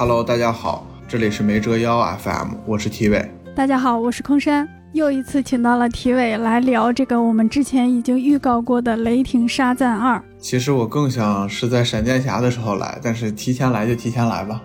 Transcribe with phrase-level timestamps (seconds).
[0.00, 3.30] Hello，大家好，这里是没折腰 FM，我是 T 伟。
[3.54, 10.16] 大家好，我是空山，又一次请到了体伟来聊这个我们之前已经预告过的《雷霆沙赞二》。
[10.38, 14.62] 其实我更想是在闪电侠的时候来，但是提前来就提前来吧。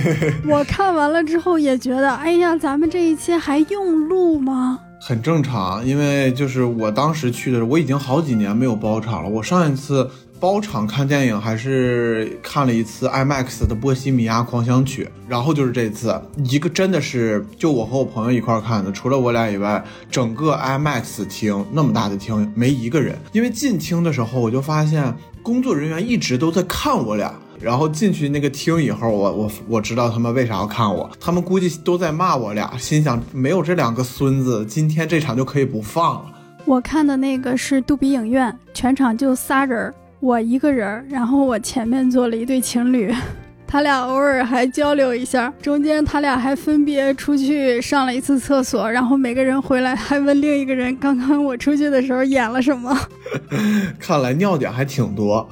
[0.48, 4.80] 我看完了之后也觉得，哎呀，咱们这一期还用录吗？
[5.02, 9.28] 很正常，因为就是我当时去的时候，我已经好几年没有包场了。
[9.28, 10.10] 我上一次
[10.40, 23.18] 包场看电影还是看了一次 IMAX 的《波西米亚狂想曲》，然后就是这次一个真的是就我和我朋友一块看的，除了我俩以外，整个 IMAX 厅那么大的厅没一个人。
[23.32, 27.34] 因为进厅的时候我就发现工作人员一直都在看我俩。
[27.60, 36.32] 然后进去那个厅以后，我我我知道他们为啥要看我，他们估计都在骂我俩，心想没有这两个孙子，今天这场就可以不放了。
[36.64, 43.10] 我看的那个是杜比影院，全场就仨人，我一个人，然后我前面坐了一对情侣，
[43.66, 52.94] 他俩偶尔还交流一下，中间他俩还分别出去上了一次厕所，然后每个人回来还问另一个人，刚刚我出去的时候演了什么。
[53.98, 55.48] 看来尿点还挺多。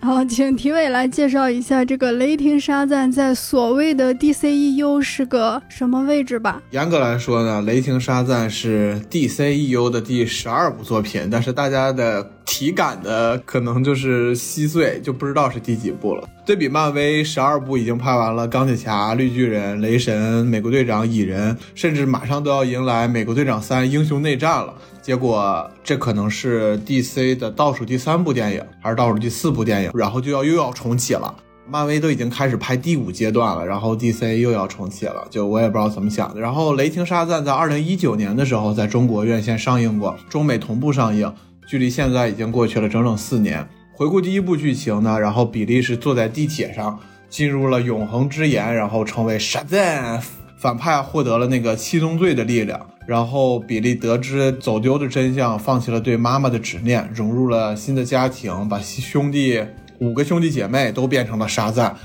[0.00, 6.62] 好，请体委来介绍一下这个雷霆沙赞在所谓的 DCEU 是个什么位置吧。
[6.70, 16.26] 严格来说呢，雷霆沙赞是 DCEU 的第十二部作品，但是大家的体感的可能就是稀碎，就不知道是第几部了。
[16.46, 24.72] 对比漫威十二部已经拍完了，钢铁侠、绿巨人、雷神、美国队长、蚁人，甚至马上都要迎来美国队长三英雄内战了。
[25.08, 31.34] 结果这可能是 DC 的倒数第三部电影，还是倒数第四部电影，然后就要又要重启了。
[31.66, 36.38] 漫威都已经开始拍第五阶段了，然后 DC 又要重启了，就我也不知道怎么想的。
[36.38, 41.32] 然后《雷霆沙赞》在二零一九年的时候在中国院线上映过，中美同步上映，
[41.66, 43.66] 距离现在已经过去了整整四年。
[43.94, 47.00] 回顾第一部剧情呢，然后比利是坐在地铁上，
[47.30, 50.22] 进入了永恒之眼，然后成为沙赞。
[50.58, 59.64] 反派获得了那个七宗罪的力量，然后比利得知走丢的真相，放弃了对妈妈的执念，融入了新的家庭，把兄弟
[59.98, 61.96] 五个兄弟姐妹都变成了沙赞，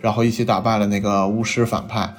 [0.00, 2.12] 然后一起打败了那个巫师反派。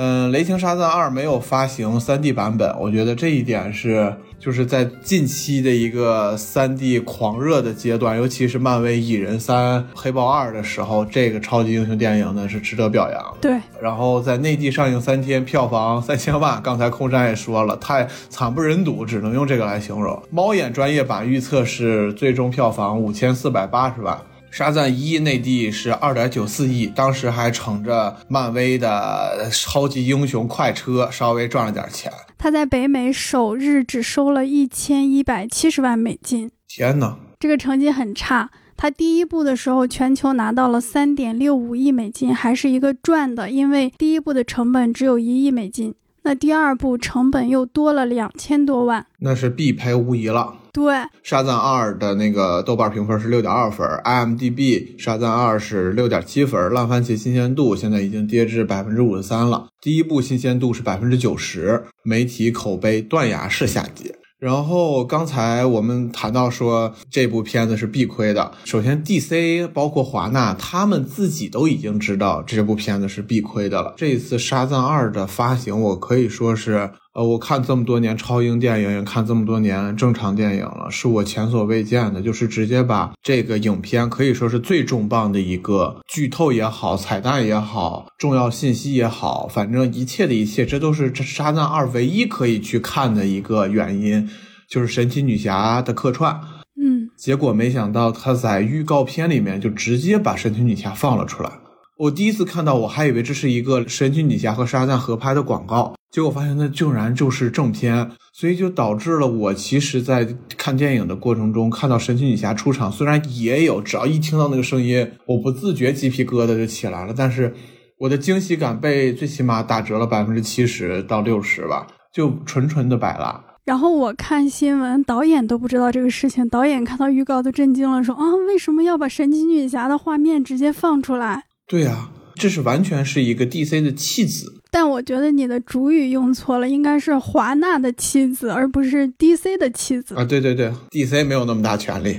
[0.00, 13.36] 嗯，《雷霆沙赞二》没有发行 3D 版本，我觉得这一点是就是在近期的一个 3D 狂热的阶段，尤其是漫威《蚁人三》《黑豹二》的时候，这个超级英雄电影呢是值得表扬。
[13.40, 20.22] 对，然后在内地上映三天，票房三千万，刚才空山也说了，太惨不忍睹，只能用这个来形容。
[20.30, 24.16] 猫眼专业版预测是最终票房五千四百八十万。
[24.50, 32.10] 沙赞一内地是二点九四亿，当时还乘着漫威的超级英雄快车，稍微赚了点钱。
[32.36, 38.50] 他在北美首日只收了一千一百七十万美金，天哪，这个成绩很差。
[38.76, 45.94] 他第一部的时候，全球拿到了三点六五亿美金，还是一个赚的，因为第一部的成本只有一亿美金。
[46.28, 50.52] 那第二部成本又多了两千多万，那是必赔无疑了。
[50.74, 64.14] 对，沙赞二的那个豆瓣评分是六点二分，IMDB 沙赞二是六点七分，烂番茄新鲜度现在已经跌至百分之五十三了，第一部新鲜度是百分之九十，媒体口碑断崖式下跌。
[64.38, 68.52] 然后刚才我们谈到说这部片子是必亏的。
[68.64, 73.94] 首先，DC 包括华纳他们自己都已经知道这部片子是必亏的了。
[73.96, 76.90] 这一次《沙赞二》的发行，我可以说是。
[77.14, 82.22] 呃，我看这么多年超英电影，也看这么多年正常电影了，是我前所未见的。
[82.22, 94.28] 就是直接把这个影片可以说是最重磅的一个剧透也好，彩蛋也好，重要信息也好，反正一切的一切，这都是这《沙赞二》唯一可以去看的一个原因，
[94.68, 96.40] 就是神奇女侠的客串。
[96.80, 101.50] 嗯，结果没想到他在预告片里面就直接把神奇女侠放了出来。
[101.98, 105.94] 我第一次看到，我还以为这是一个神奇女侠和沙赞合拍的广告。
[106.12, 110.24] 结果发现那竟然就是正片，所以就导致了我其实，在
[110.56, 117.52] 看电影的过程中，看到神奇女侠出场，虽然也有，只要一听到那个声音，我不自觉鸡皮疙瘩就起来了，但是
[117.98, 123.40] 我的惊喜感被最起码打折了百分之七十到六十吧，就纯纯的摆烂。
[123.64, 131.47] 然后我看新闻，导演都不知道这个事情，导演看到预告都震惊了，说啊，为什么要把神奇女侠的画面直接放出来？
[131.68, 134.54] 对啊，这是完全是一个 DC 的弃子。
[134.70, 140.24] 但我觉得你的主语用错了，应该是华纳的妻子，而不是 DC 的妻子啊！
[140.24, 142.18] 对对对，DC 没有那么大权利。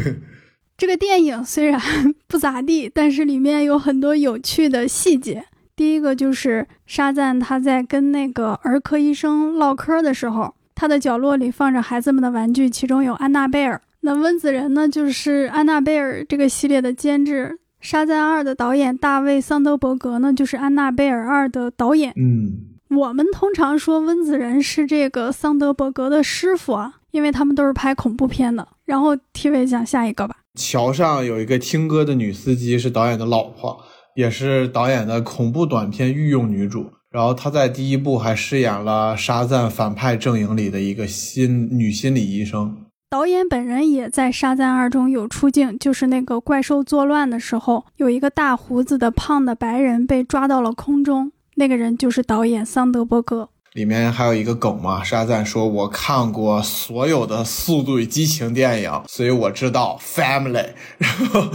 [0.76, 1.78] 这个电影虽然
[2.26, 5.44] 不咋地，但是里面有很多有趣的细节。
[5.76, 13.80] 第一个就是沙赞他在跟那个儿科医生唠嗑的时候，他的角落里放着孩子们的玩具，其中有安娜贝尔。
[14.00, 17.58] 那温子仁呢，就是安娜贝尔这个系列的监制。
[17.80, 22.12] 沙赞二的导演大卫桑德伯格呢，就是《安娜贝尔二》的导演。
[22.16, 28.68] 嗯，我们通常说温子仁是这个桑德伯格的师傅啊，因为他们都是拍恐怖片的。
[28.84, 30.36] 然后 TV 讲下一个吧。
[30.56, 33.80] 桥上有一个听歌的女司机，是导演的老婆，
[34.14, 36.90] 也是导演的恐怖短片御用女主。
[37.10, 42.76] 然后她在第一部还饰演了沙赞反派阵营里的一个心女心理医生。
[43.10, 53.48] 导演本人也在《沙赞二》中有出镜，就是那个怪兽作乱的时候，有一个大胡子的胖的白人被抓到了空中，那个人就是导演桑德伯格。
[53.72, 60.68] 里面还有一个梗嘛，沙赞说：“我看过所有的《速度与激情》电影，所以我知道 family。
[60.98, 61.50] ”然后，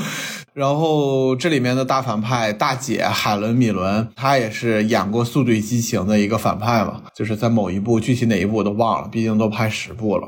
[0.54, 10.28] 然后这里面的大反派大姐海伦·米伦，她也是演过《速度与激情》的一个反派嘛，就是在某一部，具体哪一部我都忘了，毕竟都拍十部了。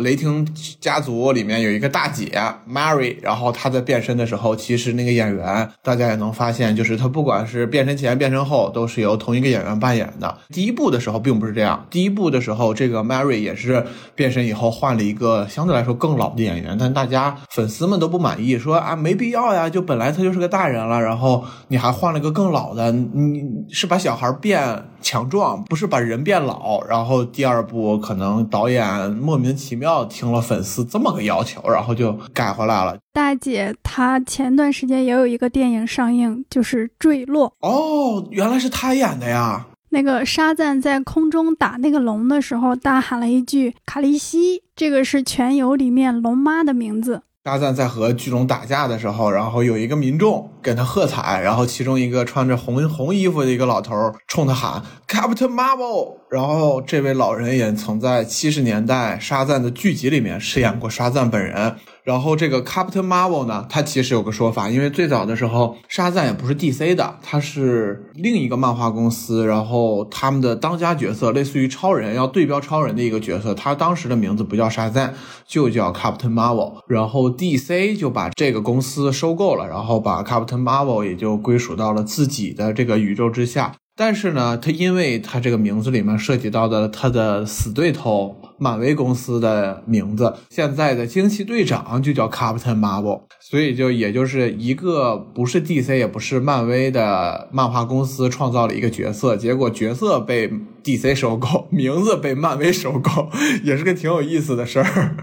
[0.00, 0.46] 雷霆
[0.80, 2.30] 家族里面有一个大姐
[2.68, 10.38] Mary，然后她在变身的时候，其实那个演员大家也能发现，就是她不管是变身前、变身后，都是由同一个演员扮演的。
[10.50, 26.82] 第一部的时候并不是这样，第一部的时候，这个 Mary 也是变身以后换了一个相对来说更老的演员，但大家粉丝们都不满意，说啊没必要呀，就本来她就是个大人了，然后你还换了个更老的，你是把小孩变强壮，不是把人变老。
[26.88, 30.04] 然后第二部可能导演莫名其妙妙。
[30.04, 32.98] 听了粉丝这么个要求，然后就改回来了。
[33.12, 37.48] 大姐她前段时间也有一个电影上映，就是《坠落》。
[37.66, 39.66] 哦，原来是她演的呀。
[39.90, 47.22] 那个沙赞在空中打那个龙的时候，大喊了一句“卡利西”，这个是全游里面龙妈的名字。
[47.44, 53.94] 沙赞在和巨龙打架的时候，然后有一个民众给他喝彩，然后其中一个穿着红红衣服的一个老头
[54.26, 61.76] 冲他喊 “Captain Marvel”，然后这位老人也曾在七十年代沙赞的剧集里面饰演过沙赞本人。
[62.08, 75.12] 然后这个 Captain Marvel 呢，它其实有个说法，因为最早的时候沙赞也不是 DC 的，他是另一个漫画公司，然后他们的当家角色类似于超人，要对标超人的一个角色，他当时的名字不叫沙赞，
[75.46, 83.74] 就叫 Captain Marvel，然后 DC 就把这个公司收购了，然后把 Captain Marvel 也就归属到了自己的这个宇宙之下。
[84.00, 100.48] 但是呢，他因为他这个名字里面涉及到的他的死对头漫威公司的名字，现在的惊奇队长就叫 Captain Marvel，所以就也就是一个不是 DC 也不是漫威的漫画公司创造了一个角色，结果角色被
[100.84, 103.28] DC 收购， 名字被漫威收购，
[103.64, 105.16] 也是个挺有意思的事儿。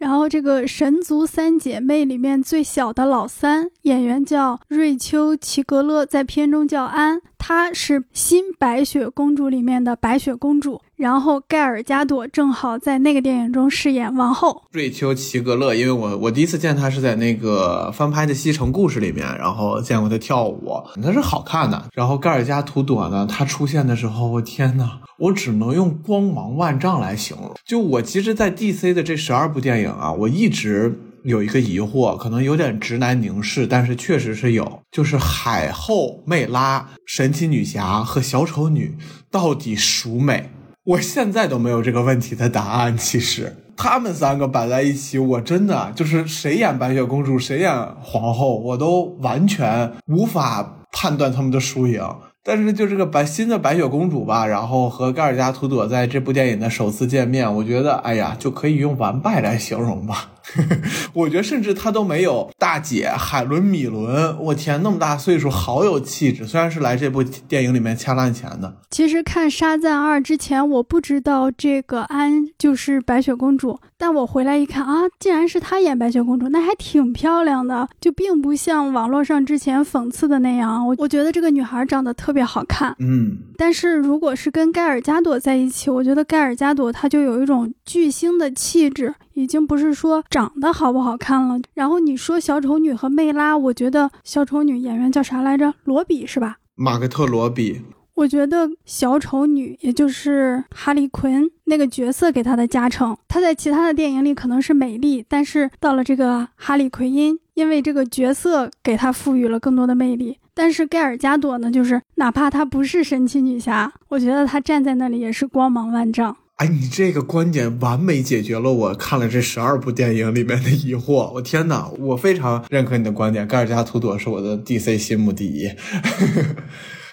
[0.00, 10.80] 然后这个神族三姐妹里面最小的老三演员叫瑞秋·齐格勒，在片中叫安，她是新白雪公主里面的白雪公主。
[11.00, 21.88] 然后盖尔加朵正好在那个电影中饰演王后瑞秋·齐格勒，因为我我第一次见她是在那个翻拍的《西城故事》里面，然后见过她跳舞，那是好看的。
[21.94, 27.50] 然后盖尔加图朵呢，她出现的时候，我天呐，我只能用光芒万丈来形容。
[27.64, 38.98] 就我其实，在 DC 的这十二部电影啊，我一直有一个疑惑，可能有点直男凝视，但是确实是有，就是海后、魅拉、神奇女侠和小丑女
[39.30, 40.50] 到底孰美？
[40.84, 42.96] 我现在都没有这个问题的答案。
[42.96, 52.02] 其实他们三个摆在一起，我真的就是谁演白雪公主，谁演皇后，我都完全无法判断他们的输赢。
[52.42, 60.30] 但是就这个白新的白雪公主吧，然后和盖尔加图朵在这部电影的首次见面，我觉得哎呀，就可以用完败来形容吧。
[61.14, 66.46] 我觉得甚至她都没有大姐海伦米伦，我天，那么大岁数，好有气质。
[66.46, 68.76] 虽然是来这部电影里面掐烂钱的。
[68.90, 80.86] 其实看《沙赞二》之前，我不知道这个安就是白雪公主，但我回来一看啊，竟然是她演白雪公主，那还挺漂亮的，就并不像网络上之前讽刺的那样。
[80.88, 83.36] 我我觉得这个女孩长得特别好看，嗯。
[83.58, 89.14] 但是如果是跟盖尔加朵在一起，我觉得盖尔加朵她就有一种巨星的气质。
[89.34, 95.72] 已经不是说长得好不好看了，然后你说小丑女和魅拉，我觉得小丑女演员叫啥来着？
[95.84, 96.56] 罗比是吧？
[96.74, 97.80] 马格特罗比。
[98.20, 101.32] 我觉得小丑女也就是哈利奎
[101.64, 110.36] 那个角色给她的加成，她在其他的电影里可能是美丽，但是到了这个哈利奎因，因为这个角色给她赋予了更多的魅力。
[110.52, 116.36] 但是盖尔加朵呢，就是哪怕她不是神奇女侠，我觉得她站在那里也是光芒万丈。
[116.56, 121.32] 哎，你这个观点完美解决了我看了这十二部电影里面的疑惑。
[121.32, 125.70] 我天哪，我非常认可你的观点，盖尔加图朵是我的 DC 心目第一。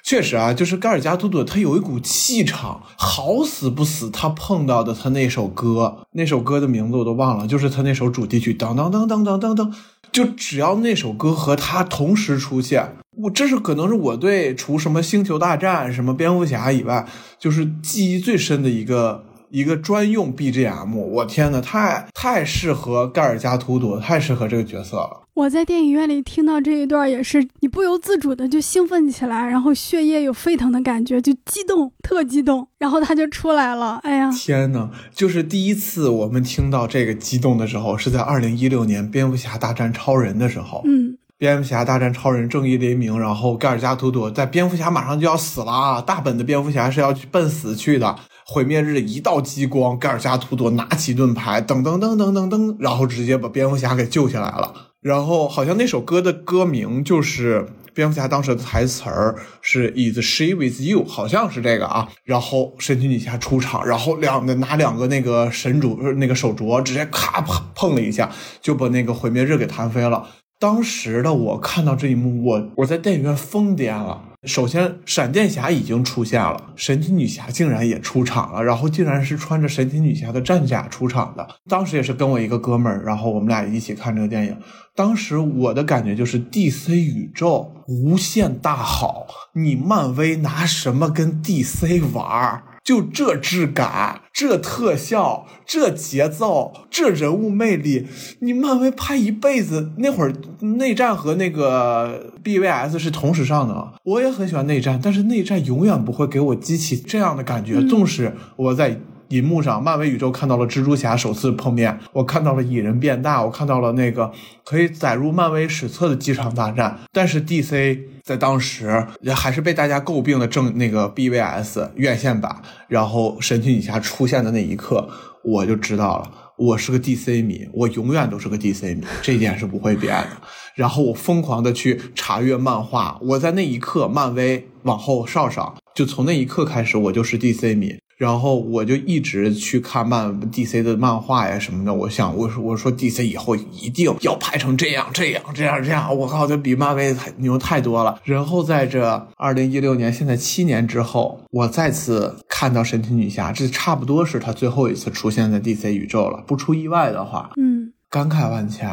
[0.08, 9.74] 确实啊，就是盖尔加图朵，他有一股气场，好死不死，他碰到的他那首歌，那首歌的名字我都忘了，就是他那首主题曲，当当当当当当当。
[10.14, 17.06] 就只要那首歌和他同时出现，我这是可能是我对除什么星球大战、什么蝙蝠侠以外，
[17.38, 20.96] 就是记忆最深的一个一个专用 BGM。
[20.96, 25.27] 我天呐，太太适合盖尔加图朵，太适合这个角色了。
[25.38, 34.00] 我在电影院里听到这一段也是，你不由自主的就兴奋起来，然后血液有沸腾的感觉，就激动，特激动，然后他就出来了。
[34.02, 40.82] 哎呀，天呐，就是第一次我们听到这个激动的时候，是在二零一六年蝙蝠侠大战超人的时候。
[40.86, 48.16] 嗯，蝙蝠侠大战超人，正义黎明，然后盖尔加图朵在蝙蝠侠马上就要死了啊，大本的蝙蝠侠是要去奔死去的。
[48.44, 54.74] 毁灭日一道激光，盖尔加图朵拿起盾牌，噔噔噔噔噔噔，然后直接把蝙蝠侠给救下来了。
[55.08, 62.10] 然后好像那首歌的歌名就是蝙蝠侠当时的台词儿是 "Is she with you"，好像是这个啊。
[62.26, 68.30] 然后神奇女侠出场，然后两个拿两个那个神主那个手镯，直接咔碰碰了一下，
[68.62, 70.28] 就把那个毁灭日给弹飞了。
[70.60, 74.27] 当时的我看到这一幕，我我在电影院疯癫了。
[74.44, 81.48] 首先，闪电侠已经出现了，神奇女侠竟然也出场了，然后竟然是穿着神奇女侠的战甲出场的。
[81.68, 84.56] 当时也是跟我一个哥们儿，然后我们俩一起看这个电影。
[84.96, 92.64] 当时我的感觉就是 DC 宇宙无限大好，你漫威拿什么跟 DC 玩儿？
[92.88, 98.08] 就这质感，这特效，这节奏，这人物魅力，
[98.40, 99.92] 你漫威拍一辈子。
[99.98, 107.82] 那会儿内战和那个 BVS 是同时上的，我也很喜欢内战，但是内战永远不会给我激起这样的感觉。
[107.82, 109.02] 纵使我在。
[109.30, 114.32] 银幕上，漫威宇宙看到了蜘蛛侠首次碰面，我看到了蚁人变大，我看到了那个
[114.64, 116.98] 可以载入漫威史册的几场大战。
[117.12, 125.10] 但是 DC 在当时也还是被大家诟病的正那个 BVS 院线版，然后神奇女侠出现的那一刻，
[125.44, 130.30] 我就知道了，我是个 DC 迷，我永远都是个 DC 迷，这一点是不会变的。
[130.76, 137.96] 然后我疯狂的去查阅漫画，我在那一刻，漫威往后稍稍，就从那一刻开始，我就是 DC 迷。
[138.18, 141.92] 然后我就一直去看漫 DC 的漫画呀什么的。
[141.92, 146.16] 我想，我说我说 DC 以后一定要拍成这样这样这样这样。
[146.16, 148.22] 我靠，这比漫威牛太多了。
[148.26, 156.44] 然后在这二零一六年，现在七年之后，我再次看到神奇女侠，这差不多是她最后一次出现在 DC 宇宙了。
[156.46, 158.88] 不出意外的话，嗯，感慨万千，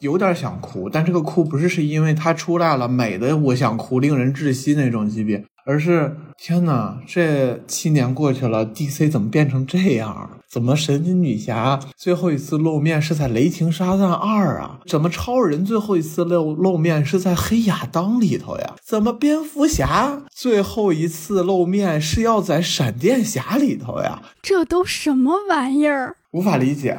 [0.00, 0.90] 有点想哭。
[0.90, 5.44] 但这个哭不是是因为它出来了，美的我想哭，令人窒息那种级别。
[5.66, 10.30] 而是天哪，这七年过去了，DC 怎么变成这样？
[10.48, 14.80] 怎么神奇女侠最后一次露面是在《雷霆沙赞二》啊？
[14.86, 18.74] 怎么超人最后一次露露面是在《黑亚当》里头呀？
[18.84, 24.22] 怎么蝙蝠侠最后一次露面是要在《闪电侠》里头呀？
[24.42, 26.16] 这都什么玩意儿？
[26.32, 26.98] 无法理解。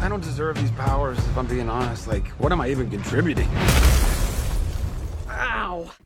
[0.00, 2.06] I don't deserve these powers if I'm being honest.
[2.06, 3.48] Like, what am I even contributing?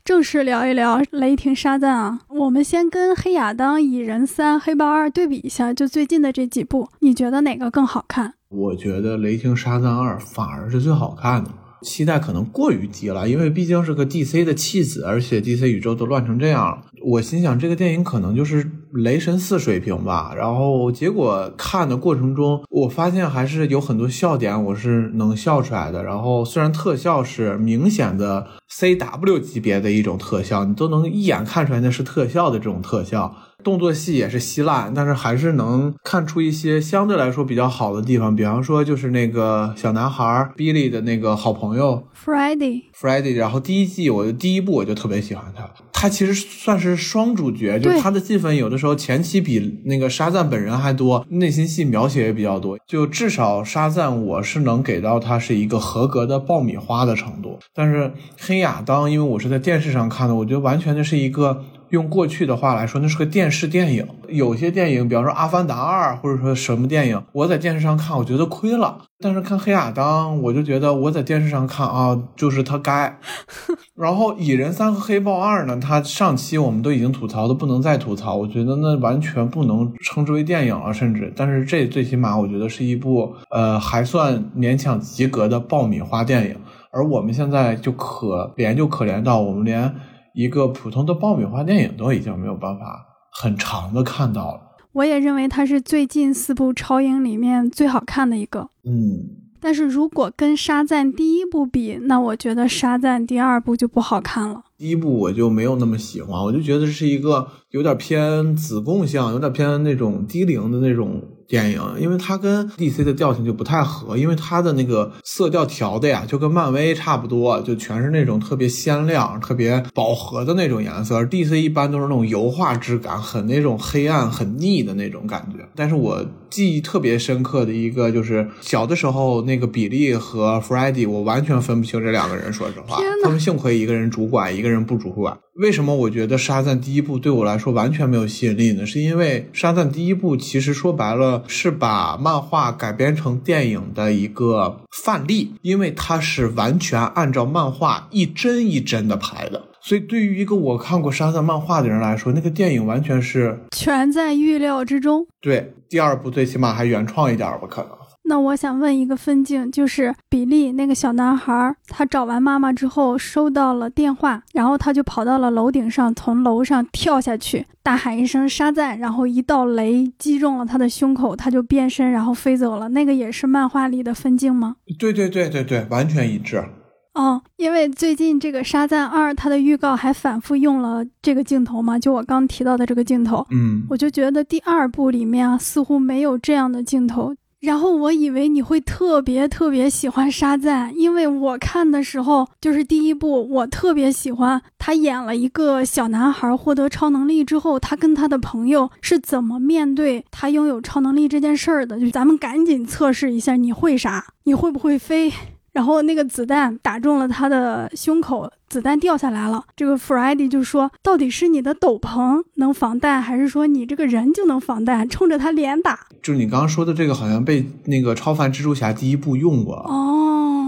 [0.05, 8.35] 正式聊一聊《雷霆沙赞》啊，我们先跟《黑亚当》《蚁人三》《黑豹二》对比一下，就最近的这几部，你觉得哪个更好看？
[8.49, 11.51] 我觉得《雷霆沙赞二》反而是最好看的。
[11.83, 16.83] 期待可能过于低了，因为毕竟是个 DC 的弃子，而且 DC 宇宙都乱成这样了。
[17.05, 20.33] 我心想这个电影可能就是雷神四水平吧。
[20.37, 26.05] 然后结果看的过程中，我发现还是有很多笑点，我是能笑出来的。
[26.05, 33.35] 然后虽然特效是明显的 CW 级别的一种特效，你都能一眼看出来那是特效的这种特效。
[33.63, 38.35] 动作戏也是稀烂，但是还是能看出一些相对来说比较好的地方。
[38.35, 43.35] 比方说，就是那个小男孩 Billy 的那个好朋友 Friday，Friday。
[43.35, 52.79] 然后第一季我第一部我就特别喜欢他，他其实算是双主角，就是他的戏份有的时候前期比那个沙赞本人还多，内心戏描写也比较多。
[52.87, 57.59] 就至少沙赞我是能给到他是一个合格的爆米花的程度。
[57.75, 61.65] 但是黑亚当，因为我是在电视上看的，我觉得完全就是一个。
[61.93, 64.07] 用过去的话来说，那是个电视电影。
[64.29, 68.99] 有些电影，比方说《阿凡达二》，或者说什么电影，我在电视上看，我觉得亏了。
[69.21, 73.19] 但是看《黑亚当》，我就觉得我在电视上看啊，就是他该。
[73.95, 81.31] 然后《蚁人三》和《黑豹二》呢，它上期我们都已经吐槽的不能再吐槽，我觉得那完全不能称之为电影了，甚至。
[81.37, 86.57] 但是这最起码我觉得是一部呃还算勉强及格的爆米花电影。
[86.91, 89.95] 而我们现在就可怜就可怜到我们连。
[90.35, 94.61] 一个普通的爆米花电影都已经没有办法很长的看到了。
[94.93, 98.69] 我也认为它是最近四部超英里面最好看的一个。
[98.85, 99.25] 嗯，
[99.59, 104.63] 但是如果跟沙赞第一部比，那我觉得沙赞第二部就不好看了。
[104.77, 125.65] 第一部我就没有那么喜欢，我就觉得是一个有点偏子贡像，有点偏那种低龄的那种电影，因为它跟 DC 的调性就不太合，因为它的那个色调调的呀，就跟漫威差不多，就全是那种特别鲜亮、特别饱和的那种颜色，而 DC 一般都是那种油画质感，很那种黑暗、很腻的那种感觉。
[125.75, 135.37] 但是我记忆特别深刻的一个就是小的时候，那个比利和 f r e d d y 我完全分不清这两个人，说实话，他们幸亏一个人主管，一个人不主管。
[135.57, 138.87] 为什么我觉得《沙赞》第一部对我来说完全没有吸引力呢？
[138.87, 155.27] 是因为《沙赞》第一部其实说白了是把漫画改编成电影的一个范例，因为它是完全按照漫画一帧一帧的拍的，所以对于一个我看过《沙赞》漫画的人来说，那个电影完全是全在预料之中。
[155.43, 157.91] 对第二部最起码还原创一点吧，可能。
[158.33, 172.89] 那我想问一个分镜，就是比利那个小男孩，他找完妈妈之后收到了电话，然后他就跑到了楼顶上，从楼上跳下去，大喊一声“沙赞”，然后一道雷击中了他的胸口，他就变身，然后飞走了。
[172.89, 174.77] 那个也是漫画里的分镜吗？
[174.99, 176.65] 对对对对对，完全一致。
[177.13, 187.35] 哦，因为最近这个《沙赞二》它的预告还反复用了这个镜头嘛，就我刚提到的这个镜头，嗯，我就觉得第二部里面啊似乎没有这样的镜头。
[187.63, 202.01] 然后我以为你会特别特别喜欢沙赞，因为我看的时候就是第一部，我特别喜欢他演了一个小男孩获得超能力之后，他跟他的朋友是怎么面对他拥有超能力这件事儿的。
[202.01, 204.27] 就咱们赶紧测试一下，你会啥？
[204.43, 205.33] 你会不会飞？
[205.73, 209.65] 然后那个子弹打中了他的胸口，子弹掉下来了。
[209.75, 215.99] 这个 f r e d d y 就说：“到底是你的斗篷能防弹，还是说你这个人就能防弹？”冲着他脸打。
[216.23, 219.77] 就是你刚刚说的这个，好像被那个超凡蜘蛛侠第一部用过。
[219.77, 220.02] 哦，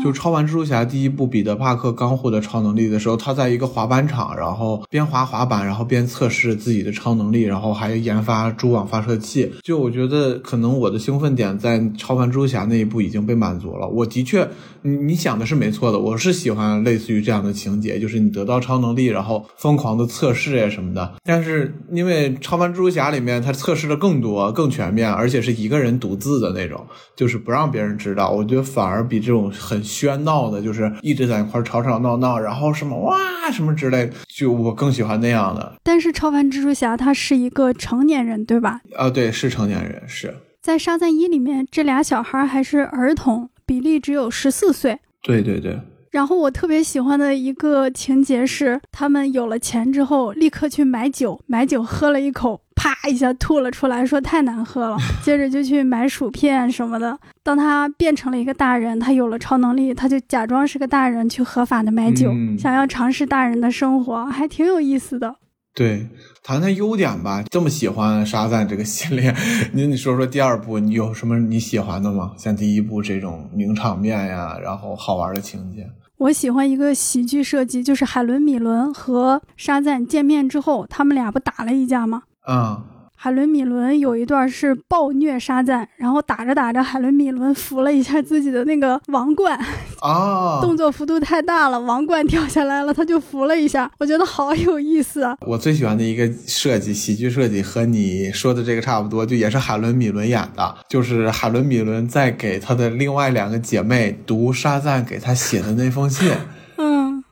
[0.05, 9.51] 就超凡蜘蛛侠第一部，彼得·帕克刚获得超能力的时候，他在一个滑板场，然后边滑滑板，然后边测试自己的超能力，然后还研发蛛网发射器。
[9.63, 13.89] 就我觉得，可能我的兴奋点在超凡蜘蛛侠那一步已经被满足了。
[13.89, 14.47] 我的确，
[14.83, 21.15] 你你想的是没错的，我是喜欢类似于这样的情节，就是你得到超能力，然后疯狂的测试呀什么的。
[21.25, 26.87] 但是因为超凡蜘蛛侠里面，他测试的更多、更全面，而且是一个人独自的那种，
[27.17, 28.31] 就是不让别人知道。
[28.31, 33.17] 我觉得反而比这种很喧闹的，就是一直在一块吵吵闹闹，然后什么哇
[33.53, 35.75] 什么之类，就我更喜欢那样的。
[35.85, 38.81] 但是超凡蜘蛛侠他是一个成年人，对吧？
[38.97, 44.99] 啊，对，是成年人，是在沙赞一里面，这俩小孩还是儿童，比利只有十四岁。
[45.23, 45.79] 对对对。
[46.15, 54.97] 然后我特别喜欢的一个情节是，他们有了钱之后，立刻去买酒，买酒喝了一口，啪一下吐了出来，说太难喝了。
[55.25, 57.19] 接着就去买薯片什么的。
[57.43, 65.35] 当他变成了一个大人，他有了超能力，他就假装是个大人去合法的买酒，嗯想要尝试大人的生活，还挺有意思的。
[65.75, 66.07] 对，
[66.45, 67.43] 谈谈优点吧。
[67.51, 69.35] 这么喜欢沙赞这个系列，
[69.75, 72.35] 你你说说第二部你有什么你喜欢的吗？
[72.39, 75.85] 像第一部这种名场面呀，然后好玩的情节。
[76.25, 82.23] 我喜欢一个喜剧设计，就是海伦米伦和沙赞见面之后，他们俩不打了一架吗？
[82.49, 82.83] 嗯、
[83.25, 89.59] 海伦米伦有一段是暴虐沙赞，然后打着打着，海伦米伦扶了一下自己的那个王冠，
[90.03, 90.61] 啊！
[90.61, 95.35] 动作幅度太大了，王冠掉下来了，他就扶了一下，我觉得好有意思啊。
[95.41, 106.31] 我最喜欢的一个设计，喜剧设计和你说的这个差不多，就也是海伦米伦演的，就是海伦米伦在给她的另外两个姐妹读沙赞给她写的那封信。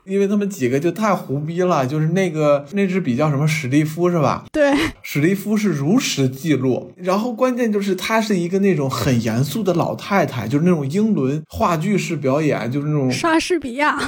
[0.04, 4.44] 嗯，因为他们几个就太胡逼了，就是那个那支笔叫什么史蒂夫是吧？
[4.52, 13.98] 对，史蒂夫是如实记录，然后关键就是她是一个那种很严肃的老太太，就是那种英伦话剧式表演，就是那种莎士比亚，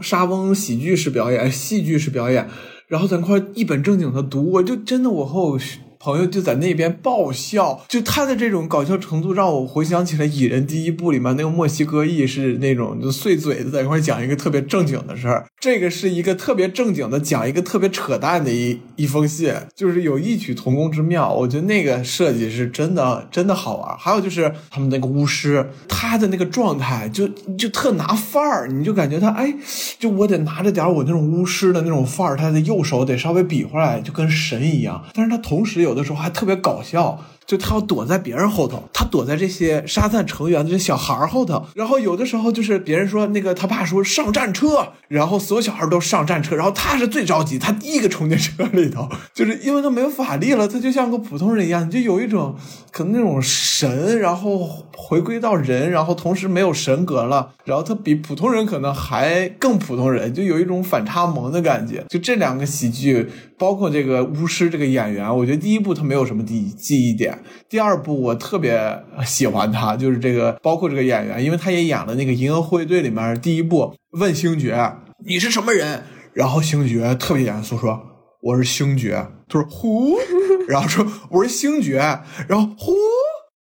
[0.00, 2.48] 莎翁喜剧式表演、戏剧式表演，
[2.88, 5.58] 然后在那块一本正经的读，我就真的我和我
[6.02, 21.32] 朋友就在那边爆笑，就他的这种搞笑程度让我回想起来《蚁人》第一部里面那个墨西哥裔是那种就碎嘴子在一块讲一个特别正经的事儿，这个是一个特别正经的讲一个特别扯淡的一一封信，就是有异曲同工之妙。
[21.32, 23.96] 我觉得那个设计是真的真的好玩。
[23.96, 29.54] 还有就是他们那个巫师，他的那个状态就就特拿范儿，你就感觉他哎，
[30.00, 35.04] 就我得拿着点我那种巫师的那种范儿，他的右手得稍微比划来，就跟神一样。
[35.14, 37.24] 但是他同时有的时候还特别搞笑。
[37.52, 52.56] 就他要躲在别人后头，他躲在这些沙赞成员的这小孩儿后头，然后有的时候就是别人说那个他爸说上战车，然后所有小孩都上战车，然后他是最着急，他第一个冲进车里头，就是因为他没有法力了，他就像个普通人一样，你就有一种
[52.90, 62.02] 可能那种神，然后回归到人，然后同时没有神格了，然后他比普通人可能还更普通人，就有一种反差萌的感觉。
[62.08, 63.28] 就这两个喜剧，
[63.62, 67.38] 包括这个巫师这个演员，我觉得第一部他没有什么记记忆点。
[67.68, 68.76] 第二部我特别
[69.24, 74.92] 喜欢他，就是这个包括这个演员，因为他也演了那个《银河护卫队》里面第一部问星爵
[75.24, 78.02] 你是什么人，然后星爵特别严肃说
[78.42, 80.16] 我是星爵，他说呼，
[80.66, 82.00] 然后说我是星爵，
[82.48, 82.92] 然后呼。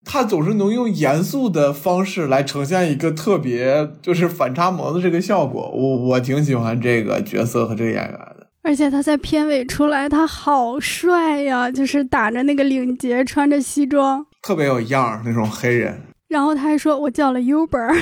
[0.05, 8.19] 他总是能用严肃的方式来呈现一个特别就是反差萌的这个效果，我我挺喜欢这个角色和这个演员。
[8.63, 11.71] 而且他在片尾出来，他好帅呀！
[11.71, 15.99] 就是打着那个领结，穿着西装，特别有样儿那种黑人。
[16.29, 17.97] 然后他还说我叫了 Uber，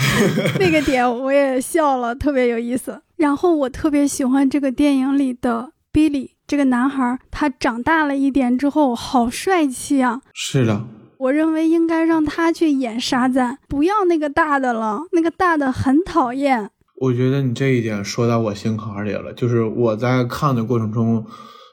[0.60, 3.00] 那个点我也笑了，特别有意思。
[3.16, 10.20] 然后我特别喜欢这个电影里的 Billy 这个男孩，他长大了一点之后，好帅气啊！
[10.34, 10.84] 是的。
[11.18, 16.70] 我认为应该让他去演沙赞，不要那个大的了，那个大的很讨厌。
[17.00, 21.24] 我觉得你这一点说到我心坎里了，就是我在看的过程中，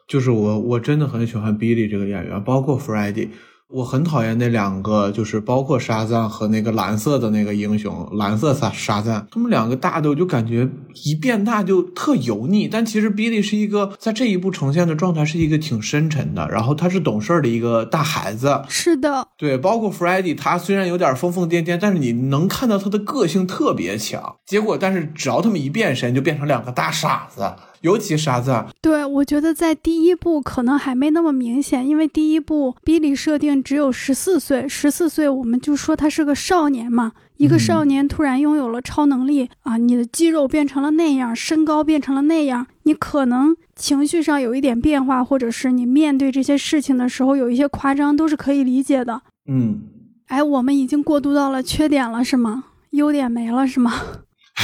[0.07, 3.27] 就是我我真的很喜欢 Billy 这个演员，包括 Freddie。
[3.69, 10.69] 我很讨厌那两个，就是包括沙赞和那个蓝色的那个英雄，蓝色沙沙赞，他们两个大的，我就感觉
[11.03, 12.69] 一变大就特油腻。
[12.69, 18.61] 但其实 Billy 是一个在这一步呈现的状态是一个挺深沉的，然后他是懂事的一个大孩子。
[18.69, 24.37] 是的，对，包括 Freddie，他虽然有点疯疯癫癫，但是你能看到他的个性特别强。
[24.45, 27.41] 结果，但是只要他们一变身，就变成两个大傻子。
[27.81, 49.21] 尤其沙赞，对我觉得在第一部可能还没那么明显，因为第一部比利设定只有十四岁，十四岁我们就说他是个少年嘛，一个少年突然拥有了超能力啊，你的肌肉变成了那样，身高变成了那样，你可能情绪上有一点变化，或者是你面对这些事情的时候有一些夸张，都是可以理解的。
[49.47, 49.81] 嗯，
[50.27, 52.63] 哎，我们已经过渡到了缺点了是吗？
[52.91, 53.93] 优点没了是吗？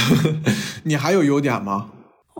[0.82, 1.90] 你还有优点吗？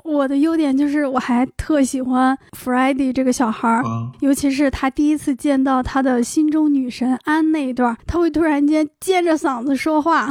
[0.03, 3.83] 我的优点就是我还特喜欢 Freddie 这个小孩儿，
[4.21, 10.29] 尤其是他第一次见到他的心中女神安那一段，他会突然间尖着嗓子说话，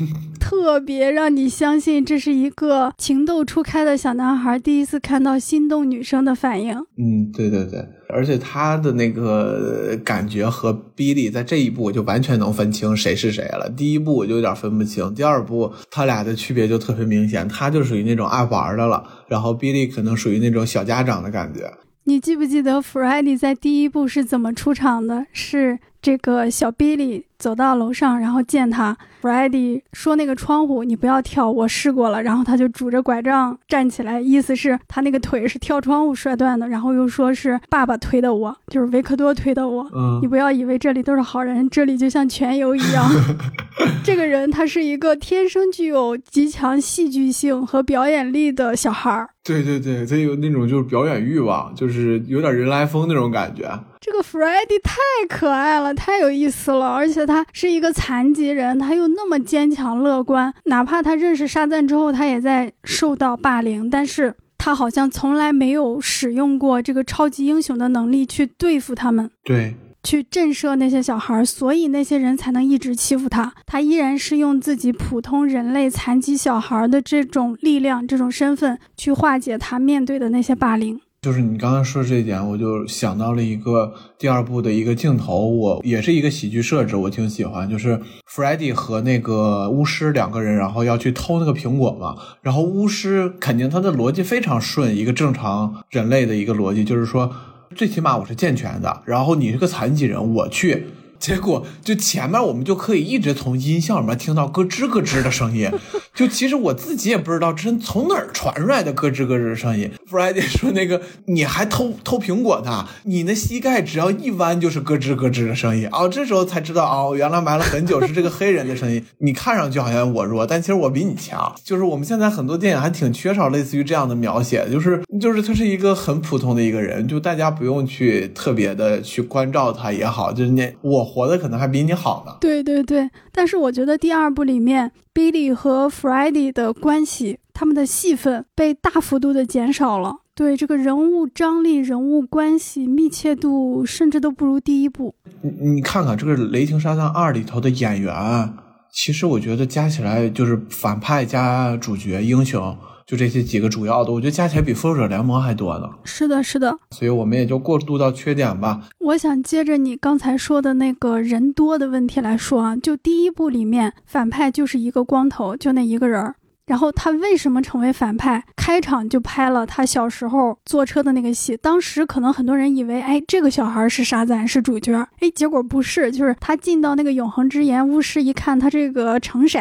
[0.52, 6.76] 特别让你相信这是一个情窦初开的小男孩第一次看到心动女生的反应。
[6.98, 7.82] 嗯，对对对。
[8.10, 13.72] 而且他的那个感觉和 Billy 在这一步我就完全能分清谁是谁了。
[13.74, 21.72] 第一步我就有点分不清，第二步他俩的区别就特别明显，他就属于那种爱玩的了，然后 Billy 可能属于那种小家长的感觉。
[22.04, 25.24] 你记不记得 Freddie 在第一部是怎么出场的？
[25.32, 28.96] 是这个小 Billy 走到楼上，然后见他。
[29.22, 36.68] Freddie 说：“那个窗户你不要跳，我试过了。”然后他就拄着拐杖站起来，意思是他那个腿是跳窗户摔断的。
[36.68, 39.88] 然后又说是爸爸推的我，就是维克多推的我。
[39.94, 43.08] 嗯，你不要以为这里都是好人，这里就像全游一样。
[44.02, 49.30] 这个人他是一个天生具有极强戏剧性和表演力的小孩儿。
[49.44, 53.70] 对对对，他有那种就是表演欲望，就是有点人来疯那种感觉。
[54.04, 60.52] 这个 Freddie 太可爱了，太有意思了，而且他是一个残疾人，他又那么坚强乐观。
[60.64, 73.54] 哪怕他认识沙赞之后，他也在受到霸凌，但是他好像从来没有使用过这个超级英雄的能力去对付他们，对，去震慑那些小孩，所以那些人才能一直欺负他。
[73.64, 81.00] 他依然是用自己普通人类残疾小孩的这种力量、这种身份去化解他面对的那些霸凌。
[81.22, 87.70] 就是你刚刚说这一点，我就想到了一个第二部的一个镜头，我也是一个喜剧设置，我挺喜欢。
[87.70, 92.16] 就是 Freddy 和那个巫师两个人，然后要去偷那个苹果嘛。
[92.40, 97.32] 然后巫师肯定他的逻辑非常顺，一个正常人类的一个逻辑，就是说，
[97.76, 100.88] 最起码我是健全的，然后你是个残疾人，我去。
[101.22, 105.70] 结果就前面我们就可以一直从音效里面听到咯吱咯吱的声音，
[106.12, 109.88] 就其实我自己也不知道这是从哪儿传出来的咯吱咯吱的声音。
[110.10, 119.04] Friday 说那个你还偷偷苹果呢，你那膝盖只要一弯就是咯吱咯吱的声音哦，这时候才知道哦，原来埋了很久是这个黑人的声音。
[119.18, 121.54] 你看上去好像我弱，但其实我比你强。
[121.62, 131.11] 就是我们现在很多电影还挺缺少类似于这样的描写，就是就是他是一个很普通的一个人，就大家不用去特别的去关照他也好，就是那我。
[131.12, 132.38] 活的可能还比你好呢。
[132.40, 140.16] 对对对，但是我觉得第二部里面 Billy 和 Freddie 的关系，他们的戏份被大幅度的减少了。
[140.34, 145.14] 对这个人物张力、人物关系密切度，甚至都不如第一部。
[145.42, 148.54] 你你看看这个《雷霆沙赞二》里头的演员，
[148.90, 152.74] 其实我觉得加起来就是反派加主角英雄。
[153.12, 155.90] 就这些几个主要的，我觉得加起来比复仇者联盟还多呢。
[156.02, 156.74] 是的，是的。
[156.92, 158.88] 所以我们也就过渡到缺点吧。
[159.00, 166.34] 我想接着你刚才说的那个人多的问题来说啊，就第一部里面反派就是一个光头，就那一个人儿。
[166.64, 168.42] 然后他为什么成为反派？
[168.56, 171.54] 开场就拍了他小时候坐车的那个戏。
[171.58, 174.94] 当时可能很多人以为，哎，这个小孩是沙赞，是主角。
[175.20, 179.58] 哎，结果不是，就是他进到那个永恒之岩，巫师一看他这个成色，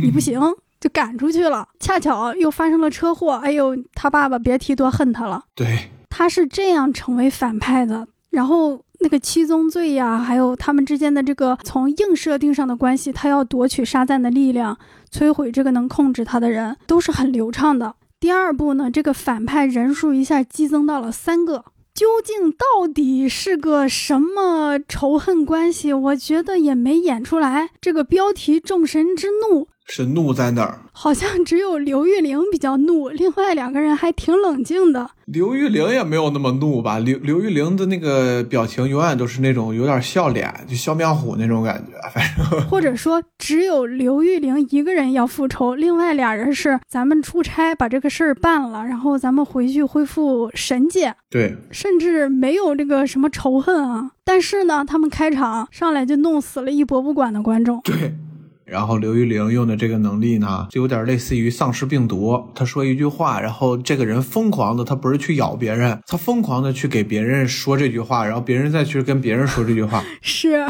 [0.00, 0.40] 你不行，
[0.82, 1.68] 就赶出去了。
[1.78, 5.44] 恰巧又发生了车祸，哎呦，他爸爸别提多恨他了。
[5.54, 8.08] 对，他是这样成为反派的。
[8.30, 14.76] 然后那个七宗罪呀，还有他们之间的这个从硬设定上的关系，他要夺取沙赞的力量，
[15.12, 17.94] 摧毁这个能控制他的人，都是很流畅的。
[18.18, 25.92] 第二部呢，这个反派人数一下激增到了三个，究竟到底是个什么仇恨关系？
[25.92, 27.70] 我觉得也没演出来。
[27.80, 29.68] 这个标题“众神之怒”。
[29.94, 30.78] 是怒在哪儿？
[30.92, 35.10] 好像只有刘玉玲比较怒，另外两个人还挺冷静的。
[35.26, 36.98] 刘玉玲也没有那么怒吧？
[36.98, 41.92] 刘刘玉玲的那个表情永远都是那种有点笑脸，就笑面虎那种感觉。
[42.08, 51.14] 反正或者说，只有刘玉玲一个人要复仇，另外俩人是咱们出差把这个事儿办了，然后咱们回去恢复神界。
[51.28, 54.12] 对，甚至没有这个什么仇恨啊。
[54.24, 57.78] 但是呢，他们开场上来就弄死了一博物馆的观众。
[57.82, 58.14] 对。
[58.72, 62.42] 然后刘玉玲用的这个能力呢，就有点类似于丧尸病毒。
[62.54, 70.02] 他说一句话，然后这个人疯狂的，他不是去咬别人，他疯狂的去给别人说这句话，然后别人再去跟别人说这句话。
[70.22, 70.64] 是，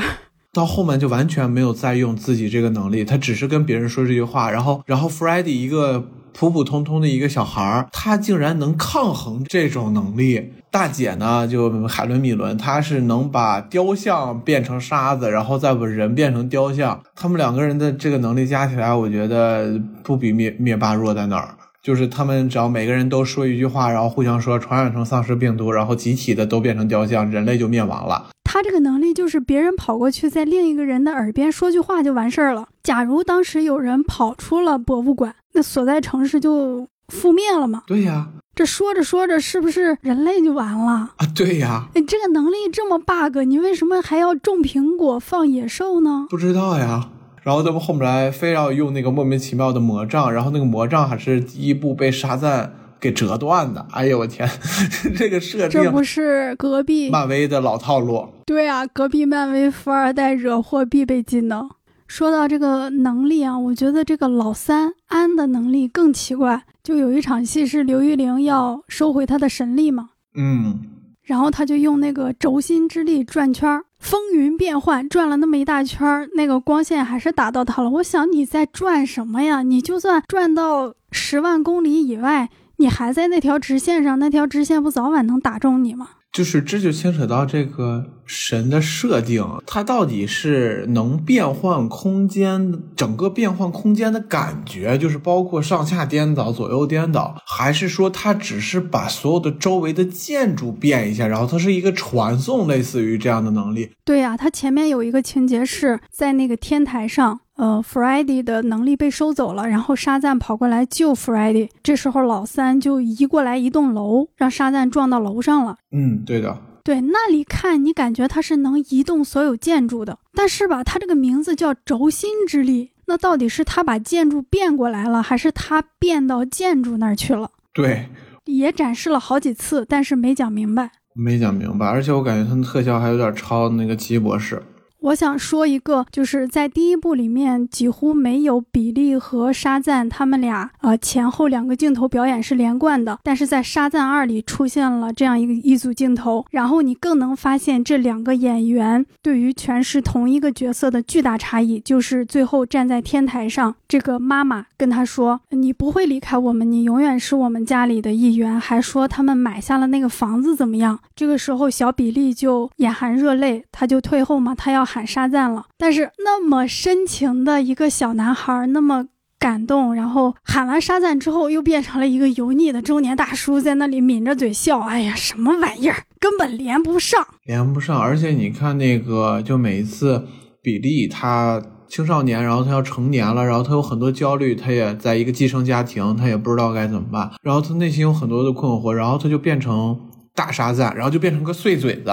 [0.52, 4.50] 到后面就完全没有再用自己这个能力，他只是跟别人说这句话。
[4.50, 10.52] 然后，然后 f r e d d y 一个普普通通的一个小孩儿，他竟然能抗衡这种能力。
[10.70, 16.98] 大姐呢，就海伦米伦，她是能把雕像变成沙子，然后再把人变成雕像。
[17.14, 21.50] 他们两个人的这个能力加起来，我觉得不比灭灭霸弱在哪儿。
[21.82, 28.30] 就是他们只要每个人都说一句话，然后互相说，传染成丧尸病毒，然后集体的都变成雕像，人类就灭亡了。
[28.62, 32.68] 他这个能力就是别人跑过去，在另一个人的耳边说句话就完事儿了。
[32.84, 37.82] 假如当时有人跑出了博物馆，那所在城市就覆灭了吗？
[37.88, 38.28] 对呀。
[38.54, 41.26] 这说着说着，是不是人类就完了啊？
[41.34, 46.28] 对呀，你这个能力这么 bug，你为什么还要种苹果放野兽呢？
[46.30, 47.08] 不知道呀。
[47.42, 52.72] 然后他们后面来非要用那个莫名其妙的魔杖，然后那个魔杖还是第一部被沙赞
[53.02, 53.84] 给折断的。
[53.90, 54.48] 哎呦我天，
[55.18, 58.28] 这个设定这不是隔壁漫威的老套路？
[58.46, 61.68] 对啊，隔壁漫威富二代惹祸必备技能。
[62.06, 66.62] 说到这个能力啊，我觉得这个老三安的能力更奇怪。
[66.84, 70.78] 就有一场戏是刘玉玲要收回她的神力嘛，嗯，
[71.22, 77.88] 然后他就用那个轴心之力转圈儿，风云变幻，转了那么一大圈儿，那个光线还是打到他了。
[77.88, 79.62] 我想你在转什么呀？
[79.62, 82.50] 你就算转到十万公里以外，
[82.82, 86.08] 你还在那条直线上，那条直线不早晚能打中你吗？
[86.32, 103.92] 就是这就牵扯到这个神的设定，它到底是能变换空间，整个变换空间的感觉，就是包括上下颠倒、左右颠倒，还是说它只是把所有的周围的建筑变一下，然后它是一个传送，类似于这样的能力？
[104.04, 107.38] 对呀，它前面有一个情节是在那个天台上。
[107.56, 115.76] 呃 f r e d d y 的能力被收走了，然后沙赞跑过来救 f r e d d y 这时候老三就移过来一栋楼，让沙赞撞到楼上了。
[115.90, 127.50] 嗯，对的，对，那里看你感觉他是能移动所有建筑的，但是吧，他这个名字叫轴心之力，那到底是他把建筑变过来了，还是他变到建筑那儿去了？
[127.74, 128.08] 对，
[128.46, 134.62] 也展示了好几次，但是没讲明白，没讲明白，而且我感觉他的特效还有点超那个奇异博士。
[135.02, 161.00] 我想说一个，就是在第一部里面几乎没有比利和沙赞他们俩呃前后两个镜头表演是连贯的，但是在沙赞二里出现了这样一个一组镜头，然后你更能发现这两个演员对于诠释同一个角色的巨大差异，就是最后站在天台上，这个妈妈跟他说：“你不会离开我们，你永远是我们家里的一员。”还说他们买下了那个房子怎么样？
[161.16, 164.86] 这个时候小比利就眼含热泪，他就退后嘛，他要。
[164.92, 169.06] 喊沙赞了，但是那么深情的一个小男孩，那么
[169.38, 174.80] 感动，然后喊完沙赞之后，又变成了一个油腻的中年大叔，在那里抿着嘴笑。
[174.80, 177.98] 哎呀，什么玩意儿，根本连不上，连不上。
[177.98, 180.26] 而且你看那个，就每一次
[180.62, 189.98] 比利他青少年，然后他要成年了，然后他有很多焦虑，他也在一个寄生家庭，他也不知道该怎么办，然后他内心有很多的困惑，然后他就变成
[190.34, 192.12] 大沙赞，然后就变成个碎嘴子。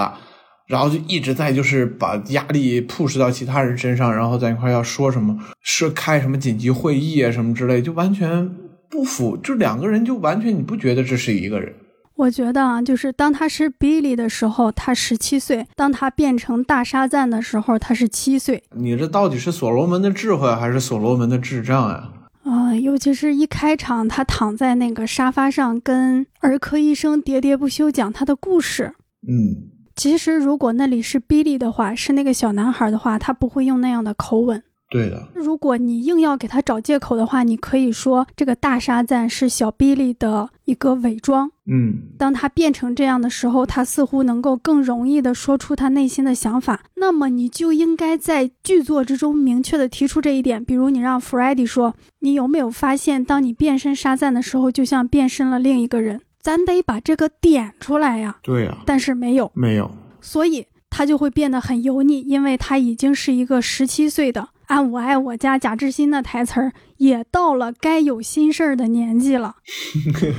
[0.70, 8.48] 然后就一直在就是把压力 push 到其他人身上，然后在一块要说什么，是开什么紧急会议啊什么之类，就完全
[8.88, 9.36] 不符。
[9.36, 11.74] 就两个人就完全你不觉得这是一个人？
[12.14, 18.62] 我觉得啊，就是当他是 Billy 的时候，他十七岁；当他变成大沙赞的时候，他是七岁。
[18.76, 22.12] 你这到底是所罗门的智慧还是所罗门的智障呀？
[22.42, 28.92] 啊、尤其是一开场，他躺在那个沙发上跟儿科医生喋喋不休讲他的故事。
[29.26, 29.68] 嗯，
[30.00, 34.62] 其实，如果那里是 Billy 的话，是那个小男孩的话，他不会用那样的口吻。
[34.88, 41.50] 对的，如果你硬要给他找借口的话，你可以说这个大沙赞是小 Billy 的一个伪装。
[41.70, 46.80] 嗯，当他变成这样的时候，他似乎能够更容易的说出他内心的想法。
[46.94, 58.36] 那么你就应该在剧作之中明确的提出这一点，比如你让 Freddy 说：“你有没有发现，当你变身沙赞的时候，就像变身了另一个人？”咱得把这个点出来呀。
[58.42, 64.48] 对呀、但是没有，没有，所以他就会变得很油腻，因为他已经是一个十七岁的。
[64.66, 69.56] 按我爱我家贾志新的台词儿，也到了该有心事儿的年纪了。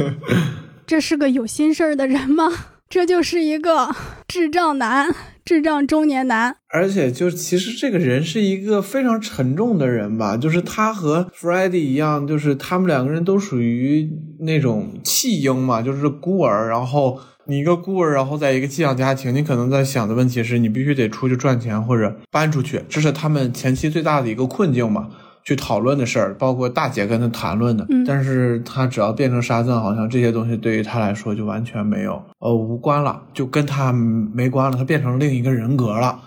[0.87, 2.49] 这是个有心事儿的人吗？
[2.89, 3.93] 这就是一个
[4.27, 5.13] 智障男，
[5.51, 6.55] 智障中年男。
[6.69, 14.09] 而且就其实这个人是一个非常沉重的人吧，就是他和 f r e d d y 一样，就是他们两个人都属于
[14.39, 16.69] 那种弃婴嘛，就是孤儿。
[16.69, 25.09] 然后你一个孤儿，然后在一个寄养家庭，你可能在想的问题是你必须得出去赚钱或者搬出去，这是他们前期最大的一个困境嘛。
[25.43, 36.19] 去讨论的事儿，包括大姐跟他谈论的，嗯但是他只要变成沙赞，好像这些东西对于他来说就完全没有呃无关了，就跟他没关了，他变成另一个人格了。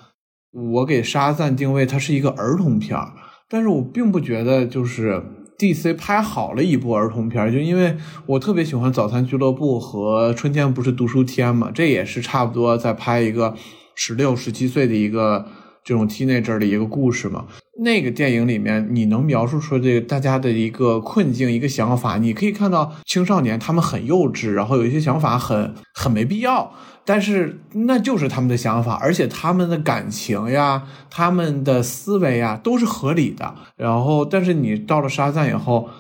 [0.53, 3.13] 我给沙赞定位，它是一个儿童片儿，
[3.49, 5.21] 但是我并不觉得就是
[5.59, 7.97] DC 拍好了一部儿童片儿，就因为
[8.27, 13.55] 我特别喜欢《早餐俱乐部》和《春天不是读书天》嘛，这也是差不多在拍一个
[13.97, 15.47] 十六、十七岁的一个
[15.83, 17.47] 这种 teenager 的一个故事嘛。
[17.79, 26.73] 那个电影里面，你能描述出这个大家的一个困境、一个想法，你可以看到青少年他们很幼稚，然后有一些想法很很没必要。
[27.07, 33.55] 但是那就是他们的想法，而且他们的感情呀、他们的思维呀都是合理的。
[33.77, 35.91] 然后，但是你到了沙赞以后，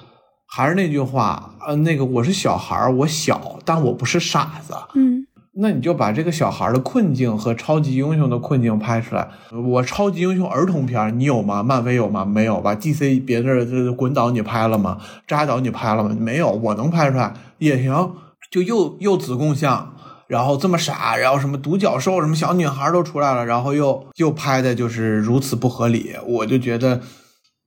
[0.46, 4.74] 还是那句话，呃，那个我是小孩儿，我小，但我不是傻子。
[4.94, 5.23] 嗯，
[5.56, 9.28] 那你就把这个小孩的困境和超级英雄的困境拍出来。
[9.70, 11.62] 我超级英雄儿童片你有吗？
[11.62, 12.24] 漫威有吗？
[12.24, 14.98] 没有吧？DC 别的这滚导你拍了吗？
[15.26, 16.16] 扎导你拍了吗？
[16.18, 18.12] 没有，我能拍出来也行。
[18.50, 19.94] 就又又子贡像，
[20.28, 27.00] 然后这么傻，然后什么独角兽，什么小女孩都出来了，然后又又拍的就是如此不合理，我就觉得。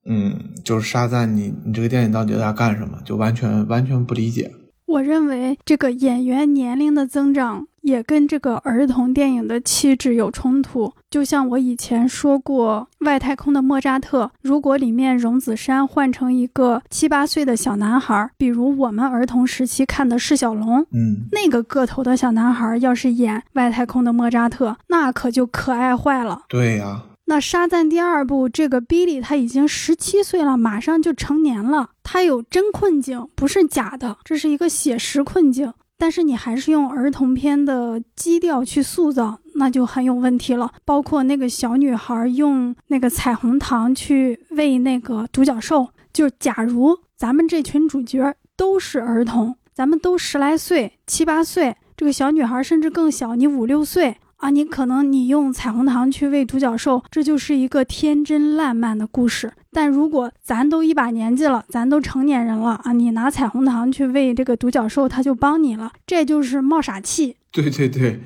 [0.09, 2.97] 嗯，就是沙赞你，你这个电影到底在干什么？
[3.03, 4.49] 就完全完全不理解。
[4.85, 10.93] 我认为这个演员年龄的增长也跟这个儿童电影的气质有冲突。
[11.09, 26.41] 就像我以前说过，《外太空的莫扎特》，如果里面荣子杉换成一个七八岁的小男孩，比如我们儿童时期看的释小龙，嗯，那个个头的小男孩要是演《外太空的莫扎特》，那可就可爱坏了。
[26.49, 31.91] 对呀、那《沙赞》第二部，这个 Billy 他已经十七岁了，马上就成年了。
[32.03, 35.73] 他有真困境，不是假的，这是一个写实困境。
[35.97, 40.71] 但是你还是用儿童片的基调去塑造，那就很有问题了。
[40.85, 54.17] 包括那个小女孩用那个彩虹糖去喂那个独角兽，就假如咱们这群主角都是儿童，咱们都十来岁、七八岁，这个小女孩甚至更小，你五六岁。
[54.37, 59.51] 啊，你可能你用彩虹糖去喂独角兽，这就是一个天真烂漫的故事。
[59.77, 67.35] 但如果咱都一把年纪了，咱都成年人了啊，你拿彩虹糖去喂这个独角兽，它就帮你了，这就是冒傻气。
[67.51, 68.19] 对对对，